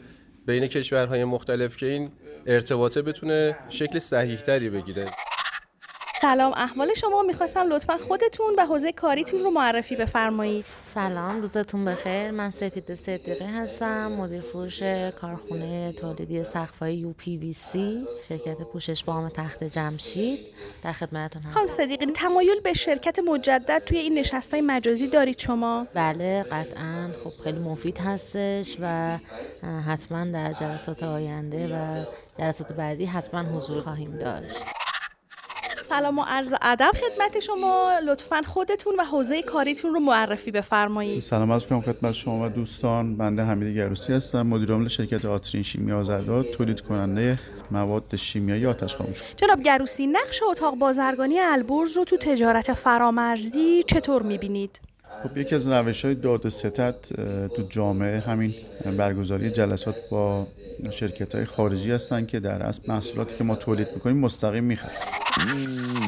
[0.46, 2.10] بین کشورهای مختلف که این
[2.46, 5.06] ارتباطه بتونه شکل صحیحتری بگیره.
[6.22, 6.52] سلام.
[6.56, 10.64] احوال شما می‌خواستم لطفا خودتون و حوزه کاریتون رو معرفی بفرمایید.
[10.84, 12.30] سلام روزتون بخیر.
[12.30, 14.82] من سپید صدیقی هستم مدیر فروش
[15.20, 20.40] کارخونه تولیدی سقف‌های یو پی وی سی شرکت پوشش بام تخت جمشید
[20.82, 21.54] در خدمتتون هستم.
[21.54, 27.10] خانم صدیقی تمایل به شرکت مجدد توی این نشستای مجازی دارید شما؟ بله قطعا.
[27.24, 29.18] خب خیلی مفید هستش و
[29.86, 32.04] حتما در جلسات آینده و
[32.38, 34.64] جلسات بعدی حتما حضور خواهیم داشت.
[35.90, 37.92] سلام و عرض ادب خدمت شما.
[38.06, 41.22] لطفا خودتون و حوزه کاریتون رو معرفی بفرمایید.
[41.22, 43.16] سلام عرض کنم خدمت شما و دوستان.
[43.16, 47.38] بنده حمید گروسی هستم مدیر عامل شرکت آترین شیمی آزادات تولید کننده
[47.70, 54.22] مواد شیمیایی آتش خاموش جناب گروسی نقش اتاق بازرگانی البرز رو تو تجارت فرامرزی چطور
[54.22, 54.80] می‌بینید؟
[55.22, 58.54] خب یکی از روش های داد و اه، تو جامعه همین
[58.98, 60.46] برگزاری جلسات با
[60.90, 64.98] شرکت های خارجی هستن که در اصل محصولاتی که ما تولید می‌کنیم مستقیم می‌خریم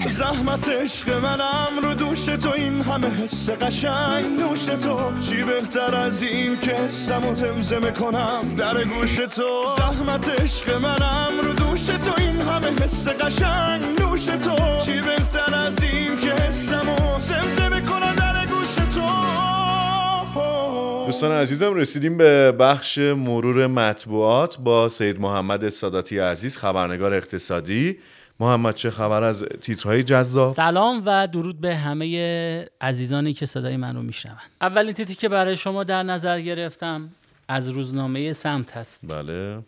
[0.09, 4.25] زحمت عشق منم رو دوش تو این همه حس قشنگ.
[4.41, 10.41] نوش تو چی بهتر از این که حسم و زمزمه کنم در گوش تو؟ زحمت
[10.41, 13.83] عشق منم رو دوش تو این همه حس قشنگ.
[14.01, 17.92] نوش تو چی بهتر از این که حسم و زمزمه کنم
[21.13, 27.99] دوستان عزیزم رسیدیم به بخش مرور مطبوعات با سید محمد ساداتی عزیز خبرنگار اقتصادی.
[28.41, 33.97] محمد چه خبر از تیترهای جذاب؟ سلام و درود به همه عزیزانی که صدای من
[33.97, 34.37] رو میشنون.
[34.61, 37.09] اولین تیتری که برای شما در نظر گرفتم
[37.49, 39.59] از روزنامه سمت هست بله.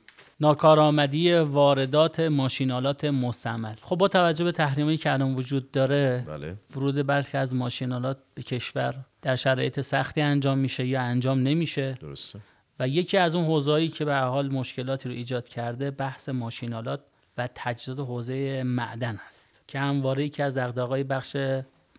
[0.45, 3.75] ناکارآمدی واردات ماشینالات مستعمل.
[3.83, 6.57] خب با توجه به تحریمی که الان وجود داره بله.
[6.77, 11.99] ورود برخی از ماشینالات به کشور در شرایط سختی انجام میشه یا انجام نمیشه.
[12.01, 12.39] درسته.
[12.81, 17.01] و یکی از اون حوزه‌ای که به حال مشکلاتی رو ایجاد کرده بحث ماشینالات
[17.39, 21.37] و تجهیزات حوزه معدن است که همواره یکی از دغدغه‌های بخش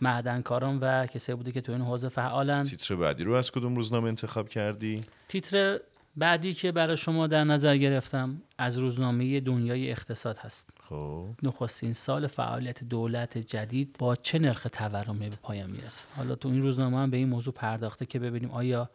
[0.02, 2.64] معدنکاران و کسایی بوده که تو این حوزه فعالن.
[2.64, 5.80] تیتر بعدی رو از کدوم روزنامه انتخاب کردی؟ تیتر
[6.18, 10.70] بعدی که برای شما در نظر گرفتم از روزنامه دنیای اقتصاد هست.
[10.90, 11.28] خب.
[11.44, 16.62] نخستین سال فعالیت دولت جدید با چه نرخ تورمی به پایان می‌رسه؟ حالا تو این
[16.62, 18.90] روزنامه هم به این موضوع پرداخته که ببینیم آیا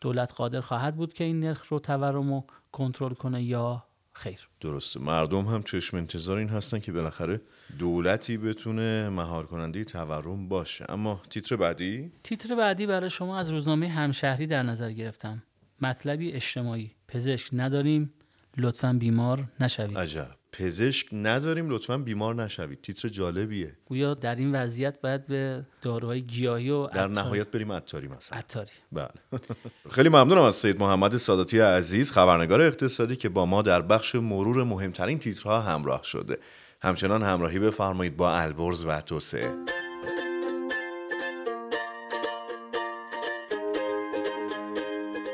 [0.00, 4.48] دولت قادر خواهد بود که این نرخ رو تورم رو کنترل کنه یا خیر.
[4.60, 5.00] درسته.
[5.00, 7.40] مردم هم چشم انتظار این هستن که بالاخره
[7.78, 10.86] دولتی بتونه مهار کننده تورم باشه.
[10.88, 15.42] اما تیتر بعدی؟ تیتر بعدی برای شما از روزنامه همشهری در نظر گرفتم.
[15.80, 18.12] مطلبی اجتماعی پزشک نداریم
[18.58, 19.98] لطفا بیمار نشوید.
[19.98, 20.28] عجب.
[20.52, 22.80] پزشک نداریم لطفا بیمار نشوید.
[22.82, 23.76] تیتر جالبیه.
[23.84, 28.38] گویا در این وضعیت باید به داروهای گیاهی و در نهایت بریم عطاری مثلا.
[28.38, 28.70] عطاری.
[28.92, 29.08] بله.
[29.90, 34.64] خیلی ممنونم از سید محمد ساداتی عزیز خبرنگار اقتصادی که با ما در بخش مرور
[34.64, 36.38] مهمترین تیترها همراه شده.
[36.82, 39.54] همچنان همراهی بفرمایید با البرز و توسعه.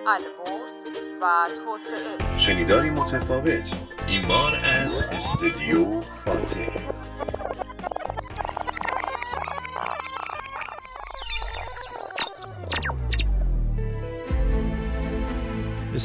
[0.07, 0.79] البرز
[1.23, 2.39] و توسعه.
[2.39, 3.77] شنیداری متفاوت.
[4.09, 6.72] این بار از استودیو فاتح.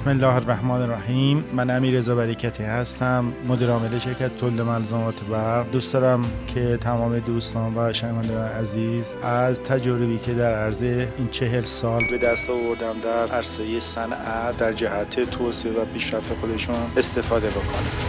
[0.08, 1.43] بسم الله الرحمن الرحیم.
[1.53, 3.34] من امیر رضا برکتی هستم.
[3.47, 9.64] مدیر عامل شرکت تولید ملزومات برق دوست دارم که تمام دوستان و شنوندگان عزیز از
[9.64, 15.30] تجربی که در عرض این چهل سال به دست آوردم در عرصه صنعت در جهت
[15.30, 18.07] توسعه و پیشرفت خودشون استفاده بکنم.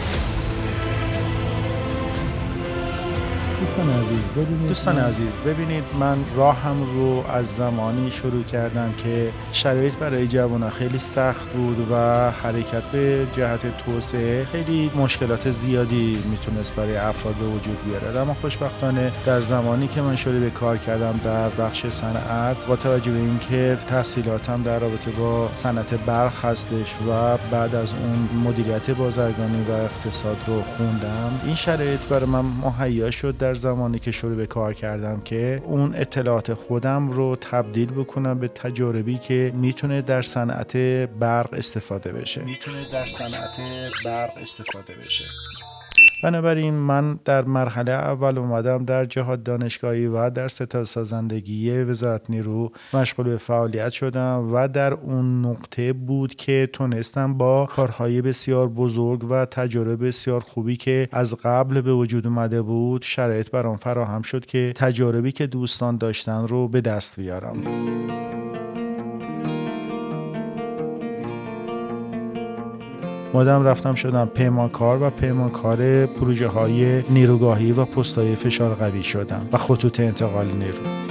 [4.68, 10.98] دوستان عزیز ببینید من راهم رو از زمانی شروع کردم که شرایط برای جوانان خیلی
[10.98, 11.94] سخت بود و
[12.30, 19.12] حرکت به جهت توسعه خیلی مشکلات زیادی می‌تونست برای افراد به وجود بیارد اما خوشبختانه
[19.26, 23.78] در زمانی که من شروع به کار کردم در بخش صنعت با توجه به اینکه
[23.88, 30.36] تحصیلاتم در رابطه با صنعت برق هستش و بعد از اون مدیریت بازرگانی و اقتصاد
[30.46, 33.36] رو خوندم این شرایط برای من مهیا شد.
[33.38, 38.48] در زمانی که شروع به کار کردم که اون اطلاعات خودم رو تبدیل بکنم به
[38.48, 40.76] تجاربی که می‌تونه در صنعت
[41.18, 42.44] برق استفاده بشه.
[42.44, 43.56] می‌تونه در صنعت
[44.04, 45.24] برق استفاده بشه.
[46.22, 52.72] بنابراین من در مرحله اول اومدم در جهاد دانشگاهی و در ستاد سازندگی وزارت نیرو
[52.94, 59.24] مشغول به فعالیت شدم و در اون نقطه بود که تونستم با کارهای بسیار بزرگ
[59.30, 64.46] و تجربه بسیار خوبی که از قبل به وجود اومده بود شرایط برام فراهم شد
[64.46, 68.27] که تجاربی که دوستان داشتن رو به دست بیارم.
[73.34, 79.56] مادم رفتم شدم پیمانکار و پیمانکار پروژه های نیروگاهی و پستای فشار قوی شدم و
[79.56, 81.07] خطوط انتقال نیرو.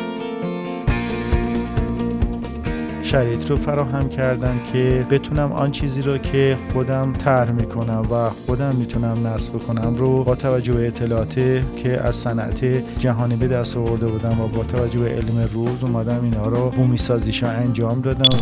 [3.07, 8.75] شرایط رو فراهم کردم که بتونم آن چیزی رو که خودم طرح می‌کنم و خودم
[8.75, 11.35] می‌تونم نصب کنم رو با توجه به اطلاعات
[11.75, 12.65] که از صنعت
[12.99, 16.97] جهانی به دست آورده بودم و با توجه به علم روز اومدم اینها رو بومی
[16.97, 18.37] سازیشو انجام دادم.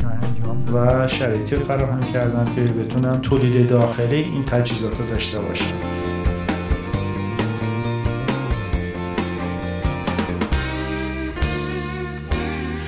[0.00, 6.05] انجام و شرایطی رو فراهم کردم که بتونم تولید داخلی این تجهیزات رو داشته باشم.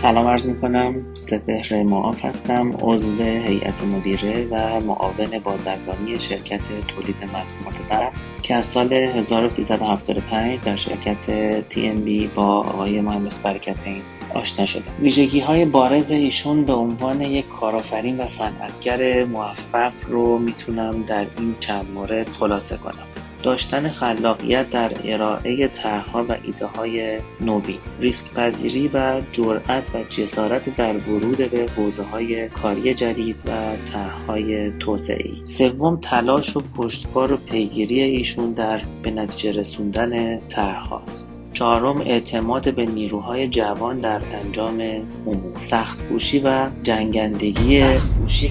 [0.02, 2.70] سلام عرض می کنم سپهر معاف هستم.
[2.80, 10.76] عضو هیئت مدیره و معاون بازرگانی شرکت تولید ملزومات برق که از سال 1375 در
[10.76, 11.24] شرکت
[11.70, 14.02] TNB با آقای مهندس برکتین
[14.34, 14.92] آشنا شدم.
[15.00, 21.54] ویژگی های بارز ایشون به عنوان یک کارآفرین و صنعتگر موفق رو می‌تونم در این
[21.60, 23.07] چند مورد خلاصه کنم.
[23.42, 30.76] داشتن خلاقیت در ارائه طرحها و ایده های نوین ریسک پذیری و جرأت و جسارت
[30.76, 33.50] در ورود به حوزه های کاری جدید و
[33.92, 41.28] طرحهای توسعه ای سوم تلاش و پشتکار و پیگیری ایشون در به نتیجه رسوندن طرحهاست.
[41.52, 44.80] چهارم اعتماد به نیروهای جوان در انجام
[45.26, 45.64] امور.
[45.64, 47.82] سختکوشی و جنگندگی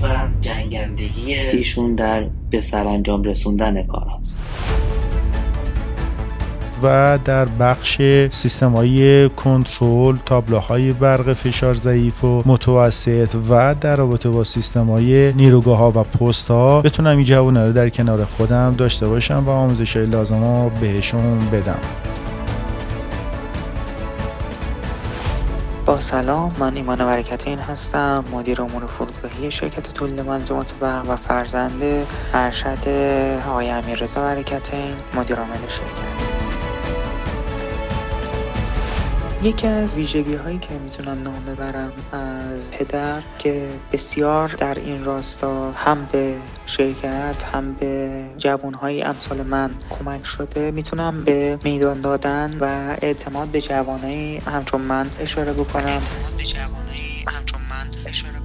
[0.03, 4.76] و جنگندگی ایشون در به سرانجام رسوندن کارهاست.
[6.84, 8.01] و در بخش
[8.32, 15.34] سیستم های کنترل تابلوهای برق فشار ضعیف و متوسط و در رابطه با سیستم های
[15.34, 19.49] نیروگاه ها و پست ها بتونم این جوانه رو در کنار خودم داشته باشم و
[19.49, 21.80] آموزش های لازم ها بهشون بدم.
[25.88, 31.82] با سلام من ایمان برکتین هستم مدیر امور فرودگاهی شرکت تولید ملزومات برق و فرزند
[32.34, 32.89] ارشد
[33.49, 36.36] آقای امیررضا برکتین مدیر عامل شرکت.
[39.43, 45.71] یکی از ویژگی هایی که می‌تونم نام ببرم از پدر که بسیار در این راستا
[45.71, 46.35] هم به
[46.65, 50.71] شرکت هم به جوانهای امثال من کمک شده.
[50.71, 55.85] می‌تونم به میدان دادن و اعتماد به جوانایی همچون من اشاره بکنم.
[55.85, 58.36] اعتماد به جوانایی همچون من اشاره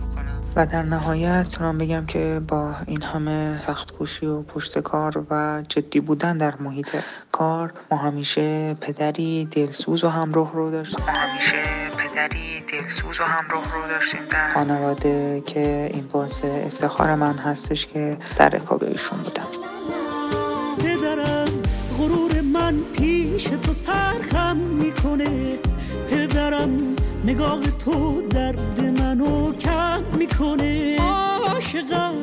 [0.56, 5.62] و در نهایت می‌تونم بگم که با این همه سخت کوشی و پشت کار و
[5.68, 6.88] جدی بودن در محیط
[7.32, 11.06] کار ما همیشه پدری دلسوز و همراه رو داشتیم.
[11.06, 11.56] ما همیشه
[11.98, 18.16] پدری دلسوز و همراه رو داشتیم در خانواده که این باعث افتخار من هستش که
[18.36, 19.46] در رکاب ایشون بودم.
[20.78, 21.48] پدرم
[21.98, 25.58] غرور من پیش تو سرخم می‌کنه.
[26.10, 26.76] پدرم
[27.24, 30.96] نگاه تو درد منو کم می‌کنه.
[31.00, 32.14] عاشقم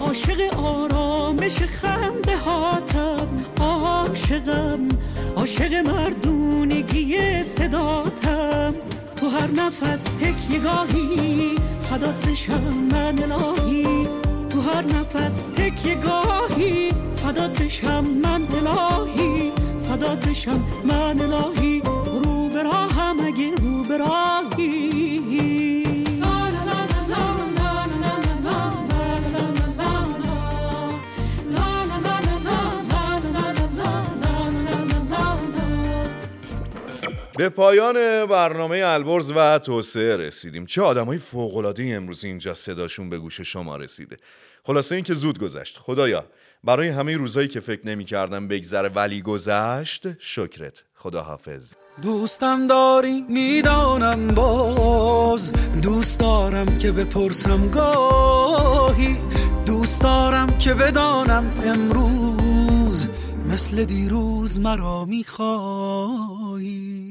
[0.00, 3.28] عاشق آرامش خنده هاتم.
[3.60, 4.88] عاشقم
[5.36, 8.74] عاشق مردونگی صداتم.
[9.16, 14.08] تو هر نفس تکیگاهی فدات بشم من الهی.
[14.50, 19.52] تو هر نفس تکیگاهی فدات بشم من الهی.
[19.88, 21.82] فدات بشم من الهی.
[22.24, 23.50] رو به راهم اگه
[23.96, 24.28] رو
[37.38, 40.66] به پایان برنامه البرز و توسعه رسیدیم.
[40.66, 44.16] چه آدمای فوق‌العاده امروز اینجا صداشون به گوش شما رسیده.
[44.64, 45.78] خلاصه اینکه زود گذشت.
[45.78, 46.26] خدایا
[46.64, 50.84] برای همه روزایی که فکر نمی کردم بگذره ولی گذشت شکرت.
[50.94, 51.72] خدا حافظ
[52.02, 55.52] دوستم داری؟ می‌دانم باز.
[55.82, 59.16] دوست دارم که بپرسم گاهی.
[59.66, 63.06] دوست دارم که بدانم امروز.
[63.52, 67.07] مثل دیروز مرا میخوایی.